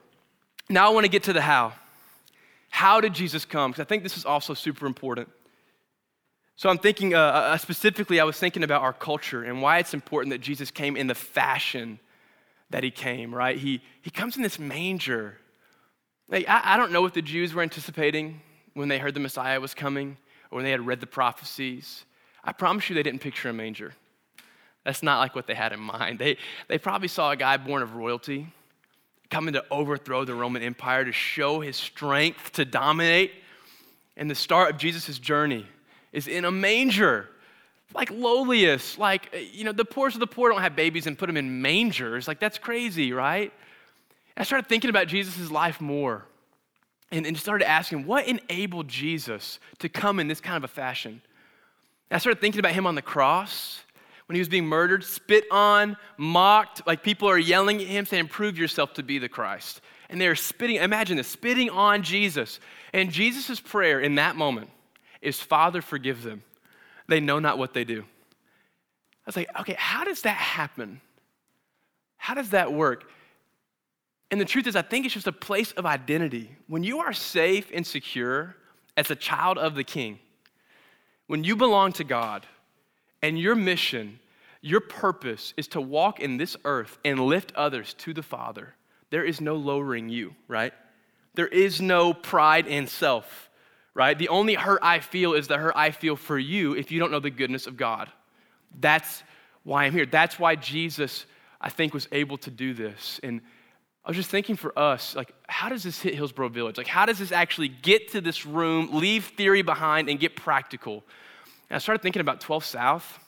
Now 0.68 0.88
I 0.88 0.94
want 0.96 1.06
to 1.06 1.12
get 1.12 1.22
to 1.24 1.34
the 1.34 1.42
how. 1.42 1.74
How 2.72 3.00
did 3.00 3.14
Jesus 3.14 3.46
come? 3.46 3.70
Because 3.70 3.86
I 3.86 3.88
think 3.88 4.02
this 4.02 4.18
is 4.18 4.26
also 4.26 4.56
super 4.56 4.88
important. 4.88 5.30
So 6.56 6.68
I'm 6.68 6.80
thinking, 6.80 7.14
uh, 7.14 7.20
uh, 7.20 7.58
specifically, 7.58 8.20
I 8.20 8.24
was 8.24 8.40
thinking 8.40 8.64
about 8.64 8.82
our 8.82 8.94
culture 8.94 9.44
and 9.44 9.62
why 9.62 9.78
it's 9.78 9.94
important 9.94 10.32
that 10.32 10.42
Jesus 10.42 10.72
came 10.72 10.98
in 10.98 11.06
the 11.06 11.14
fashion 11.14 12.00
that 12.72 12.84
he 12.84 12.90
came, 12.90 13.36
right? 13.36 13.60
He, 13.60 13.84
he 14.02 14.10
comes 14.10 14.38
in 14.38 14.42
this 14.42 14.58
manger. 14.58 15.38
Like, 16.30 16.50
I, 16.50 16.62
I 16.74 16.78
don't 16.78 16.92
know 16.92 17.04
what 17.04 17.14
the 17.14 17.22
Jews 17.22 17.54
were 17.54 17.62
anticipating 17.62 18.42
when 18.74 18.88
they 18.88 19.00
heard 19.00 19.14
the 19.14 19.20
Messiah 19.20 19.60
was 19.60 19.74
coming 19.74 20.18
or 20.50 20.58
when 20.58 20.66
they 20.66 20.72
had 20.72 20.86
read 20.86 21.00
the 21.00 21.08
prophecies, 21.08 22.06
I 22.44 22.52
promise 22.52 22.90
you 22.90 22.96
they 22.96 23.04
didn't 23.04 23.22
picture 23.22 23.50
a 23.50 23.54
manger. 23.54 23.94
That's 24.84 25.04
not 25.04 25.20
like 25.20 25.36
what 25.36 25.48
they 25.48 25.54
had 25.54 25.74
in 25.74 25.80
mind. 25.80 26.20
They, 26.20 26.38
they 26.68 26.78
probably 26.78 27.08
saw 27.08 27.32
a 27.32 27.36
guy 27.36 27.58
born 27.58 27.84
of 27.84 27.96
royalty, 27.96 28.48
coming 29.30 29.54
to 29.54 29.64
overthrow 29.70 30.26
the 30.26 30.34
Roman 30.34 30.62
Empire, 30.64 31.06
to 31.06 31.12
show 31.12 31.60
his 31.60 31.78
strength, 31.78 32.54
to 32.54 32.66
dominate. 32.66 33.32
And 34.18 34.30
the 34.30 34.36
start 34.36 34.72
of 34.72 34.78
Jesus' 34.78 35.20
journey 35.20 35.66
is 36.12 36.28
in 36.28 36.46
a 36.46 36.52
manger, 36.52 37.30
like 37.94 38.10
lowliest. 38.12 38.98
Like, 38.98 39.34
you 39.54 39.64
know, 39.64 39.72
the 39.72 39.86
poorest 39.86 40.16
of 40.16 40.20
the 40.20 40.28
poor 40.28 40.50
don't 40.50 40.62
have 40.62 40.76
babies 40.76 41.08
and 41.08 41.18
put 41.18 41.28
them 41.28 41.38
in 41.38 41.62
mangers. 41.62 42.28
Like, 42.28 42.40
that's 42.40 42.58
crazy, 42.58 43.14
right? 43.14 43.54
I 44.36 44.44
started 44.44 44.68
thinking 44.68 44.90
about 44.90 45.08
Jesus' 45.08 45.52
life 45.52 45.80
more 45.80 46.26
and, 47.12 47.26
and 47.26 47.38
started 47.38 47.68
asking, 47.68 48.06
what 48.06 48.28
enabled 48.28 48.88
Jesus 48.88 49.60
to 49.80 49.90
come 49.90 50.20
in 50.20 50.28
this 50.28 50.42
kind 50.42 50.58
of 50.58 50.64
a 50.64 50.68
fashion? 50.68 51.22
And 52.10 52.16
I 52.16 52.18
started 52.18 52.42
thinking 52.42 52.60
about 52.60 52.74
him 52.74 52.88
on 52.88 52.96
the 52.96 53.02
cross 53.02 53.82
when 54.28 54.36
he 54.36 54.40
was 54.40 54.50
being 54.50 54.66
murdered, 54.66 55.04
spit 55.04 55.44
on, 55.52 55.98
mocked, 56.18 56.88
like 56.88 57.04
people 57.04 57.30
are 57.30 57.38
yelling 57.38 57.82
at 57.82 57.88
him 57.88 58.06
saying, 58.06 58.30
Prove 58.30 58.58
yourself 58.58 58.94
to 58.94 59.04
be 59.04 59.20
the 59.20 59.28
Christ. 59.28 59.82
And 60.10 60.20
they're 60.20 60.36
spitting, 60.36 60.78
imagine 60.78 61.18
this, 61.18 61.28
spitting 61.28 61.70
on 61.70 62.04
Jesus. 62.04 62.60
And 62.94 63.12
Jesus' 63.12 63.60
prayer 63.60 64.00
in 64.00 64.16
that 64.16 64.36
moment 64.36 64.70
is, 65.22 65.40
Father, 65.40 65.82
forgive 65.82 66.24
them. 66.24 66.44
They 67.08 67.20
know 67.20 67.40
not 67.40 67.58
what 67.58 67.74
they 67.74 67.84
do. 67.84 68.02
I 68.02 69.26
was 69.26 69.36
like, 69.36 69.50
okay, 69.62 69.76
how 69.78 70.04
does 70.04 70.22
that 70.24 70.38
happen? 70.38 71.02
How 72.18 72.34
does 72.34 72.52
that 72.52 72.72
work? 72.72 73.10
And 74.32 74.40
the 74.40 74.46
truth 74.46 74.66
is, 74.66 74.78
I 74.78 74.82
think 74.82 75.06
it's 75.06 75.14
just 75.14 75.28
a 75.28 75.34
place 75.34 75.74
of 75.74 75.86
identity. 75.86 76.56
When 76.68 76.84
you 76.84 77.00
are 77.00 77.14
safe 77.14 77.70
and 77.74 77.86
secure 77.86 78.56
as 78.96 79.12
a 79.12 79.16
child 79.16 79.58
of 79.58 79.76
the 79.76 79.84
King, 79.84 80.20
when 81.28 81.44
you 81.44 81.56
belong 81.56 81.92
to 81.94 82.04
God, 82.04 82.48
and 83.22 83.40
your 83.40 83.56
mission, 83.56 84.20
your 84.62 84.80
purpose 84.80 85.54
is 85.58 85.68
to 85.70 85.82
walk 85.82 86.20
in 86.20 86.38
this 86.38 86.58
earth 86.66 86.98
and 87.06 87.20
lift 87.20 87.52
others 87.56 87.94
to 87.96 88.14
the 88.14 88.24
Father. 88.24 88.74
There 89.10 89.24
is 89.24 89.42
no 89.42 89.56
lowering 89.56 90.10
you, 90.10 90.36
right? 90.48 90.74
There 91.36 91.48
is 91.48 91.82
no 91.82 92.14
pride 92.14 92.68
in 92.68 92.88
self, 92.88 93.50
right? 93.94 94.18
The 94.18 94.30
only 94.30 94.56
hurt 94.56 94.80
I 94.82 95.00
feel 95.00 95.34
is 95.34 95.48
the 95.48 95.58
hurt 95.58 95.74
I 95.76 95.92
feel 95.92 96.16
for 96.16 96.40
you 96.40 96.76
if 96.76 96.92
you 96.92 97.00
don't 97.00 97.12
know 97.12 97.20
the 97.20 97.30
goodness 97.30 97.68
of 97.68 97.78
God. 97.78 98.10
That's 98.80 99.24
why 99.64 99.86
I'm 99.86 99.94
here. 99.94 100.06
That's 100.06 100.40
why 100.40 100.56
Jesus, 100.56 101.26
I 101.60 101.70
think, 101.70 101.94
was 101.94 102.08
able 102.12 102.38
to 102.40 102.52
do 102.52 102.74
this. 102.74 103.20
And 103.24 103.42
I 104.04 104.10
was 104.10 104.18
just 104.18 104.32
thinking 104.32 104.56
for 104.56 104.78
us, 104.78 105.16
like, 105.16 105.32
how 105.48 105.70
does 105.70 105.84
this 105.84 106.02
hit 106.02 106.16
Hillsboro 106.16 106.50
Village? 106.50 106.78
Like, 106.78 106.88
how 106.88 107.06
does 107.06 107.20
this 107.20 107.32
actually 107.32 107.68
get 107.68 108.12
to 108.14 108.22
this 108.22 108.46
room, 108.46 108.90
leave 108.94 109.26
theory 109.26 109.62
behind, 109.62 110.10
and 110.10 110.20
get 110.20 110.36
practical? 110.36 111.04
And 111.70 111.76
I 111.76 111.78
started 111.78 112.02
thinking 112.02 112.20
about 112.20 112.42
12 112.42 112.66
South. 112.66 113.20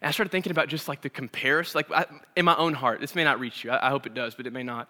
And 0.00 0.08
I 0.08 0.12
started 0.12 0.30
thinking 0.30 0.52
about 0.52 0.68
just 0.68 0.86
like 0.86 1.00
the 1.00 1.10
comparison, 1.10 1.78
like 1.78 1.90
I, 1.90 2.06
in 2.36 2.44
my 2.44 2.54
own 2.56 2.74
heart. 2.74 3.00
This 3.00 3.14
may 3.14 3.24
not 3.24 3.40
reach 3.40 3.64
you. 3.64 3.70
I, 3.70 3.88
I 3.88 3.90
hope 3.90 4.06
it 4.06 4.14
does, 4.14 4.36
but 4.36 4.46
it 4.46 4.52
may 4.52 4.62
not. 4.62 4.88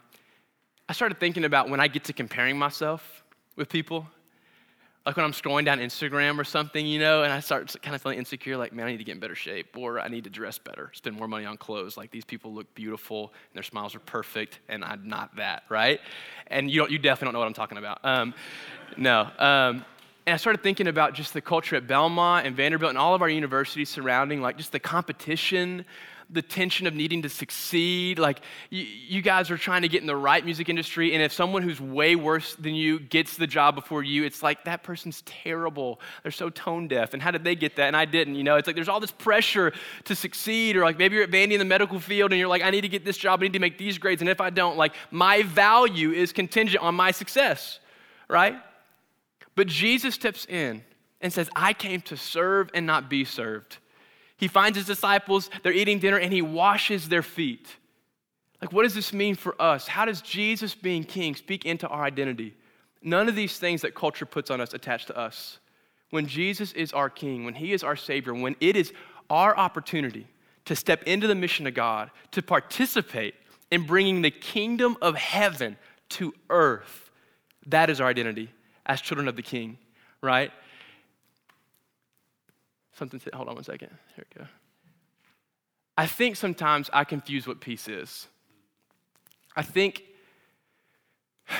I 0.88 0.92
started 0.92 1.18
thinking 1.18 1.44
about 1.44 1.70
when 1.70 1.80
I 1.80 1.88
get 1.88 2.04
to 2.04 2.12
comparing 2.12 2.58
myself 2.58 3.22
with 3.56 3.70
people, 3.70 4.06
like 5.06 5.16
when 5.16 5.24
I'm 5.24 5.32
scrolling 5.32 5.66
down 5.66 5.80
Instagram 5.80 6.38
or 6.38 6.44
something, 6.44 6.86
you 6.86 6.98
know, 6.98 7.24
and 7.24 7.32
I 7.32 7.40
start 7.40 7.74
kind 7.82 7.94
of 7.94 8.00
feeling 8.00 8.18
insecure, 8.18 8.56
like, 8.56 8.72
man, 8.72 8.86
I 8.86 8.92
need 8.92 8.98
to 8.98 9.04
get 9.04 9.12
in 9.12 9.18
better 9.18 9.34
shape, 9.34 9.76
or 9.76 10.00
I 10.00 10.08
need 10.08 10.24
to 10.24 10.30
dress 10.30 10.58
better, 10.58 10.90
spend 10.94 11.14
more 11.16 11.28
money 11.28 11.44
on 11.44 11.58
clothes. 11.58 11.98
Like 11.98 12.10
these 12.10 12.24
people 12.24 12.54
look 12.54 12.74
beautiful 12.74 13.24
and 13.24 13.54
their 13.54 13.62
smiles 13.62 13.94
are 13.94 14.00
perfect, 14.00 14.60
and 14.68 14.82
I'm 14.82 15.06
not 15.06 15.36
that, 15.36 15.64
right? 15.68 16.00
And 16.46 16.70
you 16.70 16.80
don't, 16.80 16.90
you 16.90 16.98
definitely 16.98 17.26
don't 17.26 17.32
know 17.34 17.38
what 17.40 17.48
I'm 17.48 17.54
talking 17.54 17.76
about. 17.76 18.02
Um, 18.02 18.34
no. 18.96 19.28
Um, 19.38 19.84
and 20.26 20.32
I 20.32 20.36
started 20.38 20.62
thinking 20.62 20.86
about 20.86 21.12
just 21.12 21.34
the 21.34 21.42
culture 21.42 21.76
at 21.76 21.86
Belmont 21.86 22.46
and 22.46 22.56
Vanderbilt 22.56 22.88
and 22.88 22.98
all 22.98 23.14
of 23.14 23.20
our 23.20 23.28
universities 23.28 23.90
surrounding, 23.90 24.40
like 24.40 24.56
just 24.56 24.72
the 24.72 24.80
competition, 24.80 25.84
the 26.30 26.42
tension 26.42 26.86
of 26.86 26.94
needing 26.94 27.22
to 27.22 27.28
succeed. 27.28 28.18
Like, 28.18 28.40
you, 28.70 28.82
you, 28.82 29.22
guys 29.22 29.50
are 29.50 29.56
trying 29.56 29.82
to 29.82 29.88
get 29.88 30.00
in 30.00 30.06
the 30.06 30.16
right 30.16 30.44
music 30.44 30.68
industry, 30.68 31.14
and 31.14 31.22
if 31.22 31.32
someone 31.32 31.62
who's 31.62 31.80
way 31.80 32.16
worse 32.16 32.54
than 32.54 32.74
you 32.74 32.98
gets 32.98 33.36
the 33.36 33.46
job 33.46 33.74
before 33.74 34.02
you, 34.02 34.24
it's 34.24 34.42
like 34.42 34.64
that 34.64 34.82
person's 34.82 35.22
terrible. 35.22 36.00
They're 36.22 36.32
so 36.32 36.50
tone 36.50 36.88
deaf. 36.88 37.14
And 37.14 37.22
how 37.22 37.30
did 37.30 37.44
they 37.44 37.54
get 37.54 37.76
that? 37.76 37.86
And 37.86 37.96
I 37.96 38.04
didn't. 38.04 38.34
You 38.34 38.44
know, 38.44 38.56
it's 38.56 38.66
like 38.66 38.76
there's 38.76 38.88
all 38.88 39.00
this 39.00 39.10
pressure 39.10 39.72
to 40.04 40.14
succeed, 40.14 40.76
or 40.76 40.82
like 40.82 40.98
maybe 40.98 41.14
you're 41.14 41.24
at 41.24 41.30
Vandy 41.30 41.52
in 41.52 41.58
the 41.58 41.64
medical 41.64 42.00
field, 42.00 42.32
and 42.32 42.38
you're 42.38 42.48
like, 42.48 42.62
I 42.62 42.70
need 42.70 42.82
to 42.82 42.88
get 42.88 43.04
this 43.04 43.16
job, 43.16 43.40
I 43.40 43.44
need 43.44 43.52
to 43.54 43.58
make 43.58 43.78
these 43.78 43.98
grades, 43.98 44.22
and 44.22 44.28
if 44.28 44.40
I 44.40 44.50
don't, 44.50 44.76
like, 44.76 44.94
my 45.10 45.42
value 45.42 46.12
is 46.12 46.32
contingent 46.32 46.82
on 46.82 46.94
my 46.94 47.10
success, 47.10 47.78
right? 48.28 48.56
But 49.54 49.66
Jesus 49.66 50.14
steps 50.14 50.46
in 50.46 50.82
and 51.20 51.32
says, 51.32 51.48
I 51.54 51.72
came 51.72 52.00
to 52.02 52.16
serve 52.16 52.70
and 52.74 52.86
not 52.86 53.08
be 53.08 53.24
served. 53.24 53.78
He 54.36 54.48
finds 54.48 54.76
his 54.76 54.86
disciples, 54.86 55.48
they're 55.62 55.72
eating 55.72 55.98
dinner, 55.98 56.18
and 56.18 56.32
he 56.32 56.42
washes 56.42 57.08
their 57.08 57.22
feet. 57.22 57.68
Like, 58.60 58.72
what 58.72 58.82
does 58.82 58.94
this 58.94 59.12
mean 59.12 59.34
for 59.34 59.60
us? 59.60 59.86
How 59.86 60.04
does 60.04 60.22
Jesus 60.22 60.74
being 60.74 61.04
king 61.04 61.34
speak 61.34 61.64
into 61.64 61.86
our 61.88 62.02
identity? 62.02 62.54
None 63.02 63.28
of 63.28 63.36
these 63.36 63.58
things 63.58 63.82
that 63.82 63.94
culture 63.94 64.26
puts 64.26 64.50
on 64.50 64.60
us 64.60 64.72
attach 64.74 65.06
to 65.06 65.16
us. 65.16 65.58
When 66.10 66.26
Jesus 66.26 66.72
is 66.72 66.92
our 66.92 67.10
king, 67.10 67.44
when 67.44 67.54
he 67.54 67.72
is 67.72 67.82
our 67.82 67.96
savior, 67.96 68.34
when 68.34 68.56
it 68.60 68.76
is 68.76 68.92
our 69.28 69.56
opportunity 69.56 70.26
to 70.64 70.74
step 70.74 71.02
into 71.04 71.26
the 71.26 71.34
mission 71.34 71.66
of 71.66 71.74
God, 71.74 72.10
to 72.30 72.42
participate 72.42 73.34
in 73.70 73.84
bringing 73.84 74.22
the 74.22 74.30
kingdom 74.30 74.96
of 75.02 75.16
heaven 75.16 75.76
to 76.10 76.32
earth, 76.48 77.10
that 77.66 77.90
is 77.90 78.00
our 78.00 78.08
identity 78.08 78.50
as 78.86 79.00
children 79.00 79.28
of 79.28 79.36
the 79.36 79.42
King, 79.42 79.78
right? 80.20 80.52
Something, 82.94 83.20
to, 83.20 83.30
hold 83.34 83.48
on 83.48 83.56
one 83.56 83.64
second. 83.64 83.90
Here 84.14 84.24
we 84.34 84.40
go. 84.42 84.48
I 85.96 86.06
think 86.06 86.36
sometimes 86.36 86.90
I 86.92 87.04
confuse 87.04 87.46
what 87.46 87.60
peace 87.60 87.88
is. 87.88 88.26
I 89.56 89.62
think 89.62 90.02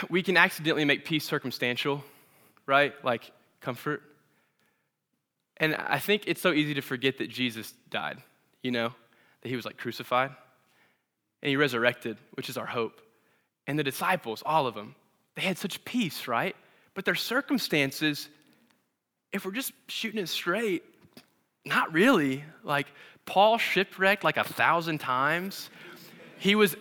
we 0.08 0.22
can 0.22 0.36
accidentally 0.36 0.84
make 0.84 1.04
peace 1.04 1.24
circumstantial, 1.24 2.02
right? 2.66 2.92
Like 3.04 3.30
comfort. 3.60 4.02
And 5.58 5.76
I 5.76 5.98
think 5.98 6.24
it's 6.26 6.40
so 6.40 6.52
easy 6.52 6.74
to 6.74 6.80
forget 6.80 7.18
that 7.18 7.30
Jesus 7.30 7.72
died, 7.90 8.18
you 8.62 8.70
know, 8.70 8.92
that 9.42 9.48
he 9.48 9.56
was 9.56 9.64
like 9.64 9.76
crucified 9.76 10.30
and 11.42 11.50
he 11.50 11.56
resurrected, 11.56 12.16
which 12.32 12.48
is 12.48 12.56
our 12.56 12.66
hope. 12.66 13.00
And 13.66 13.78
the 13.78 13.84
disciples, 13.84 14.42
all 14.44 14.66
of 14.66 14.74
them, 14.74 14.94
they 15.36 15.42
had 15.42 15.58
such 15.58 15.84
peace, 15.84 16.26
right? 16.26 16.56
But 16.94 17.04
their 17.04 17.14
circumstances, 17.14 18.28
if 19.32 19.44
we're 19.44 19.52
just 19.52 19.72
shooting 19.88 20.20
it 20.20 20.28
straight, 20.28 20.82
not 21.64 21.92
really. 21.92 22.44
Like, 22.62 22.86
Paul 23.26 23.58
shipwrecked 23.58 24.24
like 24.24 24.36
a 24.36 24.44
thousand 24.44 24.98
times. 24.98 25.70
He 26.38 26.54
was 26.54 26.76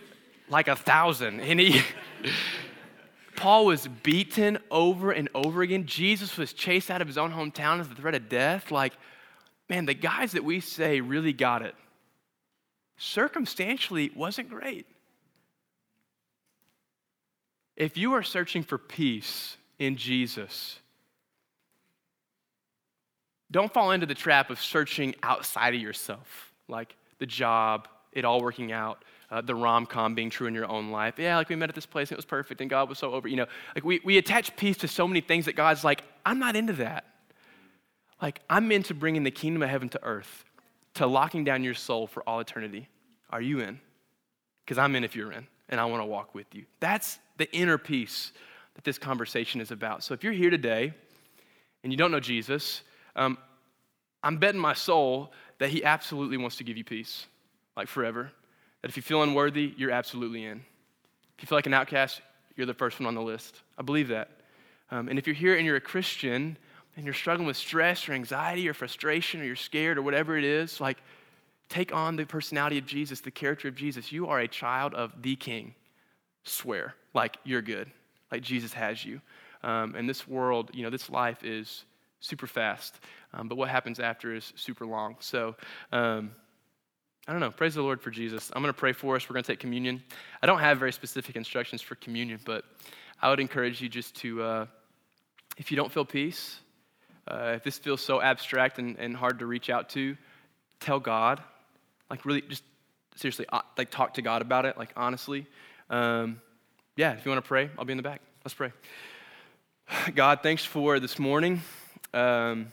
like 0.48 0.68
a 0.68 0.76
thousand. 0.76 1.40
And 1.40 1.58
he, 1.58 1.80
Paul 3.36 3.66
was 3.66 3.88
beaten 4.02 4.58
over 4.70 5.10
and 5.12 5.28
over 5.34 5.62
again. 5.62 5.86
Jesus 5.86 6.36
was 6.36 6.52
chased 6.52 6.90
out 6.90 7.00
of 7.00 7.08
his 7.08 7.18
own 7.18 7.32
hometown 7.32 7.80
as 7.80 7.88
the 7.88 7.94
threat 7.94 8.14
of 8.14 8.28
death. 8.28 8.70
Like, 8.70 8.92
man, 9.68 9.86
the 9.86 9.94
guys 9.94 10.32
that 10.32 10.44
we 10.44 10.60
say 10.60 11.00
really 11.00 11.32
got 11.32 11.62
it, 11.62 11.74
circumstantially 12.96 14.10
wasn't 14.14 14.48
great. 14.48 14.86
If 17.76 17.96
you 17.96 18.12
are 18.12 18.22
searching 18.22 18.62
for 18.62 18.78
peace 18.78 19.56
in 19.78 19.96
Jesus. 19.96 20.78
Don't 23.54 23.72
fall 23.72 23.92
into 23.92 24.04
the 24.04 24.16
trap 24.16 24.50
of 24.50 24.60
searching 24.60 25.14
outside 25.22 25.76
of 25.76 25.80
yourself, 25.80 26.52
like 26.66 26.96
the 27.20 27.26
job, 27.26 27.86
it 28.12 28.24
all 28.24 28.42
working 28.42 28.72
out, 28.72 29.04
uh, 29.30 29.42
the 29.42 29.54
rom 29.54 29.86
com 29.86 30.16
being 30.16 30.28
true 30.28 30.48
in 30.48 30.54
your 30.54 30.66
own 30.66 30.90
life. 30.90 31.20
Yeah, 31.20 31.36
like 31.36 31.48
we 31.48 31.54
met 31.54 31.68
at 31.68 31.76
this 31.76 31.86
place 31.86 32.08
and 32.08 32.16
it 32.16 32.18
was 32.18 32.24
perfect 32.24 32.60
and 32.60 32.68
God 32.68 32.88
was 32.88 32.98
so 32.98 33.12
over. 33.12 33.28
You 33.28 33.36
know, 33.36 33.46
like 33.76 33.84
we, 33.84 34.00
we 34.04 34.18
attach 34.18 34.56
peace 34.56 34.76
to 34.78 34.88
so 34.88 35.06
many 35.06 35.20
things 35.20 35.44
that 35.44 35.54
God's 35.54 35.84
like, 35.84 36.02
I'm 36.26 36.40
not 36.40 36.56
into 36.56 36.72
that. 36.72 37.04
Like, 38.20 38.40
I'm 38.50 38.72
into 38.72 38.92
bringing 38.92 39.22
the 39.22 39.30
kingdom 39.30 39.62
of 39.62 39.68
heaven 39.68 39.88
to 39.90 40.02
earth, 40.02 40.44
to 40.94 41.06
locking 41.06 41.44
down 41.44 41.62
your 41.62 41.74
soul 41.74 42.08
for 42.08 42.28
all 42.28 42.40
eternity. 42.40 42.88
Are 43.30 43.40
you 43.40 43.60
in? 43.60 43.78
Because 44.64 44.78
I'm 44.78 44.96
in 44.96 45.04
if 45.04 45.14
you're 45.14 45.30
in, 45.30 45.46
and 45.68 45.80
I 45.80 45.84
want 45.84 46.02
to 46.02 46.06
walk 46.06 46.34
with 46.34 46.52
you. 46.56 46.64
That's 46.80 47.20
the 47.36 47.48
inner 47.54 47.78
peace 47.78 48.32
that 48.74 48.82
this 48.82 48.98
conversation 48.98 49.60
is 49.60 49.70
about. 49.70 50.02
So 50.02 50.12
if 50.12 50.24
you're 50.24 50.32
here 50.32 50.50
today 50.50 50.92
and 51.84 51.92
you 51.92 51.96
don't 51.96 52.10
know 52.10 52.18
Jesus, 52.18 52.82
um, 53.16 53.38
I'm 54.22 54.38
betting 54.38 54.60
my 54.60 54.74
soul 54.74 55.32
that 55.58 55.70
he 55.70 55.84
absolutely 55.84 56.36
wants 56.36 56.56
to 56.56 56.64
give 56.64 56.76
you 56.76 56.84
peace, 56.84 57.26
like 57.76 57.88
forever. 57.88 58.30
That 58.82 58.88
if 58.88 58.96
you 58.96 59.02
feel 59.02 59.22
unworthy, 59.22 59.72
you're 59.76 59.90
absolutely 59.90 60.44
in. 60.44 60.58
If 61.36 61.42
you 61.42 61.46
feel 61.48 61.58
like 61.58 61.66
an 61.66 61.74
outcast, 61.74 62.20
you're 62.56 62.66
the 62.66 62.74
first 62.74 63.00
one 63.00 63.06
on 63.06 63.14
the 63.14 63.22
list. 63.22 63.62
I 63.78 63.82
believe 63.82 64.08
that. 64.08 64.30
Um, 64.90 65.08
and 65.08 65.18
if 65.18 65.26
you're 65.26 65.34
here 65.34 65.56
and 65.56 65.66
you're 65.66 65.76
a 65.76 65.80
Christian 65.80 66.56
and 66.96 67.04
you're 67.04 67.14
struggling 67.14 67.46
with 67.46 67.56
stress 67.56 68.08
or 68.08 68.12
anxiety 68.12 68.68
or 68.68 68.74
frustration 68.74 69.40
or 69.40 69.44
you're 69.44 69.56
scared 69.56 69.98
or 69.98 70.02
whatever 70.02 70.36
it 70.36 70.44
is, 70.44 70.80
like 70.80 70.98
take 71.68 71.92
on 71.94 72.16
the 72.16 72.24
personality 72.24 72.78
of 72.78 72.86
Jesus, 72.86 73.20
the 73.20 73.30
character 73.30 73.68
of 73.68 73.74
Jesus. 73.74 74.12
You 74.12 74.28
are 74.28 74.40
a 74.40 74.48
child 74.48 74.94
of 74.94 75.22
the 75.22 75.36
King. 75.36 75.74
Swear, 76.44 76.94
like 77.14 77.38
you're 77.44 77.62
good 77.62 77.90
like 78.34 78.42
Jesus 78.42 78.72
has 78.72 79.04
you. 79.04 79.20
Um, 79.62 79.94
and 79.94 80.08
this 80.08 80.26
world, 80.26 80.70
you 80.74 80.82
know, 80.82 80.90
this 80.90 81.08
life 81.08 81.44
is 81.44 81.84
super 82.24 82.46
fast, 82.46 82.98
um, 83.34 83.48
but 83.48 83.56
what 83.56 83.68
happens 83.68 84.00
after 84.00 84.34
is 84.34 84.52
super 84.56 84.86
long. 84.86 85.16
So, 85.20 85.56
um, 85.92 86.30
I 87.28 87.32
don't 87.32 87.40
know. 87.40 87.50
Praise 87.50 87.74
the 87.74 87.82
Lord 87.82 88.00
for 88.00 88.10
Jesus. 88.10 88.50
I'm 88.54 88.62
going 88.62 88.72
to 88.72 88.78
pray 88.78 88.92
for 88.92 89.16
us. 89.16 89.28
We're 89.28 89.34
going 89.34 89.44
to 89.44 89.52
take 89.52 89.60
communion. 89.60 90.02
I 90.42 90.46
don't 90.46 90.58
have 90.58 90.78
very 90.78 90.92
specific 90.92 91.36
instructions 91.36 91.80
for 91.80 91.94
communion, 91.94 92.40
but 92.44 92.64
I 93.20 93.30
would 93.30 93.40
encourage 93.40 93.80
you 93.80 93.88
just 93.88 94.16
to, 94.16 94.42
uh, 94.42 94.66
if 95.56 95.70
you 95.70 95.76
don't 95.76 95.92
feel 95.92 96.04
peace, 96.04 96.58
uh, 97.28 97.52
if 97.56 97.62
this 97.62 97.78
feels 97.78 98.02
so 98.02 98.20
abstract 98.20 98.78
and, 98.78 98.98
and 98.98 99.16
hard 99.16 99.38
to 99.38 99.46
reach 99.46 99.70
out 99.70 99.90
to, 99.90 100.16
tell 100.80 101.00
God. 101.00 101.42
Like, 102.10 102.24
really, 102.24 102.42
just 102.42 102.64
seriously, 103.16 103.46
uh, 103.50 103.60
like, 103.78 103.90
talk 103.90 104.14
to 104.14 104.22
God 104.22 104.42
about 104.42 104.66
it, 104.66 104.76
like, 104.76 104.92
honestly. 104.96 105.46
Um, 105.88 106.40
yeah, 106.96 107.12
if 107.12 107.24
you 107.24 107.30
want 107.30 107.42
to 107.42 107.48
pray, 107.48 107.70
I'll 107.78 107.84
be 107.84 107.92
in 107.92 107.96
the 107.98 108.02
back. 108.02 108.20
Let's 108.44 108.54
pray. 108.54 108.72
God, 110.14 110.40
thanks 110.42 110.64
for 110.64 111.00
this 111.00 111.18
morning, 111.18 111.62
um, 112.14 112.68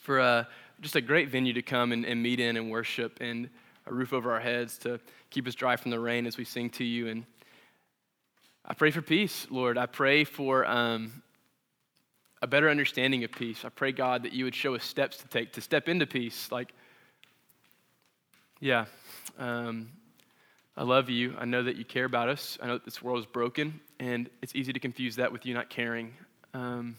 for 0.00 0.20
uh, 0.20 0.44
just 0.80 0.96
a 0.96 1.00
great 1.00 1.28
venue 1.28 1.52
to 1.52 1.62
come 1.62 1.92
and, 1.92 2.04
and 2.04 2.22
meet 2.22 2.40
in 2.40 2.56
and 2.56 2.70
worship, 2.70 3.18
and 3.20 3.48
a 3.86 3.94
roof 3.94 4.12
over 4.12 4.32
our 4.32 4.40
heads 4.40 4.78
to 4.78 5.00
keep 5.30 5.46
us 5.46 5.54
dry 5.54 5.76
from 5.76 5.90
the 5.90 5.98
rain 5.98 6.26
as 6.26 6.36
we 6.36 6.44
sing 6.44 6.70
to 6.70 6.84
you. 6.84 7.08
And 7.08 7.24
I 8.64 8.74
pray 8.74 8.90
for 8.90 9.02
peace, 9.02 9.46
Lord. 9.50 9.76
I 9.76 9.86
pray 9.86 10.24
for 10.24 10.64
um, 10.66 11.22
a 12.40 12.46
better 12.46 12.68
understanding 12.68 13.24
of 13.24 13.32
peace. 13.32 13.64
I 13.64 13.70
pray, 13.70 13.92
God, 13.92 14.24
that 14.24 14.32
you 14.32 14.44
would 14.44 14.54
show 14.54 14.74
us 14.74 14.84
steps 14.84 15.16
to 15.18 15.28
take 15.28 15.52
to 15.54 15.60
step 15.60 15.88
into 15.88 16.06
peace. 16.06 16.50
Like, 16.52 16.72
yeah, 18.60 18.84
um, 19.38 19.88
I 20.76 20.84
love 20.84 21.10
you. 21.10 21.34
I 21.38 21.44
know 21.44 21.62
that 21.62 21.76
you 21.76 21.84
care 21.84 22.04
about 22.04 22.28
us. 22.28 22.58
I 22.62 22.66
know 22.66 22.74
that 22.74 22.84
this 22.84 23.02
world 23.02 23.18
is 23.18 23.26
broken, 23.26 23.80
and 23.98 24.30
it's 24.42 24.54
easy 24.54 24.72
to 24.72 24.80
confuse 24.80 25.16
that 25.16 25.32
with 25.32 25.44
you 25.44 25.54
not 25.54 25.70
caring. 25.70 26.14
Um, 26.54 26.96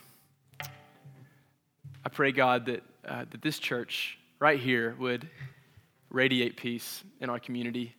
I 2.05 2.09
pray, 2.09 2.31
God, 2.31 2.65
that, 2.65 2.83
uh, 3.07 3.25
that 3.31 3.41
this 3.41 3.59
church 3.59 4.17
right 4.39 4.59
here 4.59 4.95
would 4.99 5.29
radiate 6.09 6.57
peace 6.57 7.03
in 7.21 7.29
our 7.29 7.39
community. 7.39 7.95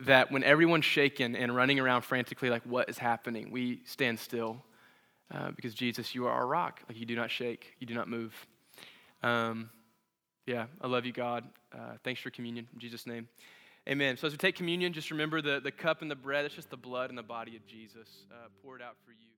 That 0.00 0.32
when 0.32 0.42
everyone's 0.42 0.84
shaken 0.84 1.36
and 1.36 1.54
running 1.54 1.78
around 1.78 2.02
frantically, 2.02 2.50
like, 2.50 2.62
what 2.64 2.88
is 2.88 2.98
happening, 2.98 3.50
we 3.50 3.80
stand 3.84 4.18
still 4.18 4.62
uh, 5.32 5.50
because 5.54 5.74
Jesus, 5.74 6.14
you 6.14 6.26
are 6.26 6.32
our 6.32 6.46
rock. 6.46 6.80
Like 6.88 6.98
you 6.98 7.06
do 7.06 7.14
not 7.16 7.30
shake, 7.30 7.74
you 7.78 7.86
do 7.86 7.94
not 7.94 8.08
move. 8.08 8.34
Um, 9.22 9.70
yeah, 10.46 10.66
I 10.80 10.86
love 10.86 11.04
you, 11.04 11.12
God. 11.12 11.44
Uh, 11.72 11.96
thanks 12.02 12.20
for 12.20 12.30
communion 12.30 12.66
in 12.72 12.80
Jesus' 12.80 13.06
name. 13.06 13.28
Amen. 13.88 14.16
So 14.16 14.26
as 14.26 14.32
we 14.32 14.36
take 14.36 14.56
communion, 14.56 14.92
just 14.92 15.10
remember 15.10 15.40
the, 15.40 15.60
the 15.60 15.70
cup 15.70 16.02
and 16.02 16.10
the 16.10 16.16
bread, 16.16 16.44
it's 16.44 16.54
just 16.54 16.70
the 16.70 16.76
blood 16.76 17.10
and 17.10 17.18
the 17.18 17.22
body 17.22 17.56
of 17.56 17.66
Jesus 17.66 18.08
uh, 18.32 18.48
poured 18.62 18.82
out 18.82 18.96
for 19.04 19.12
you. 19.12 19.37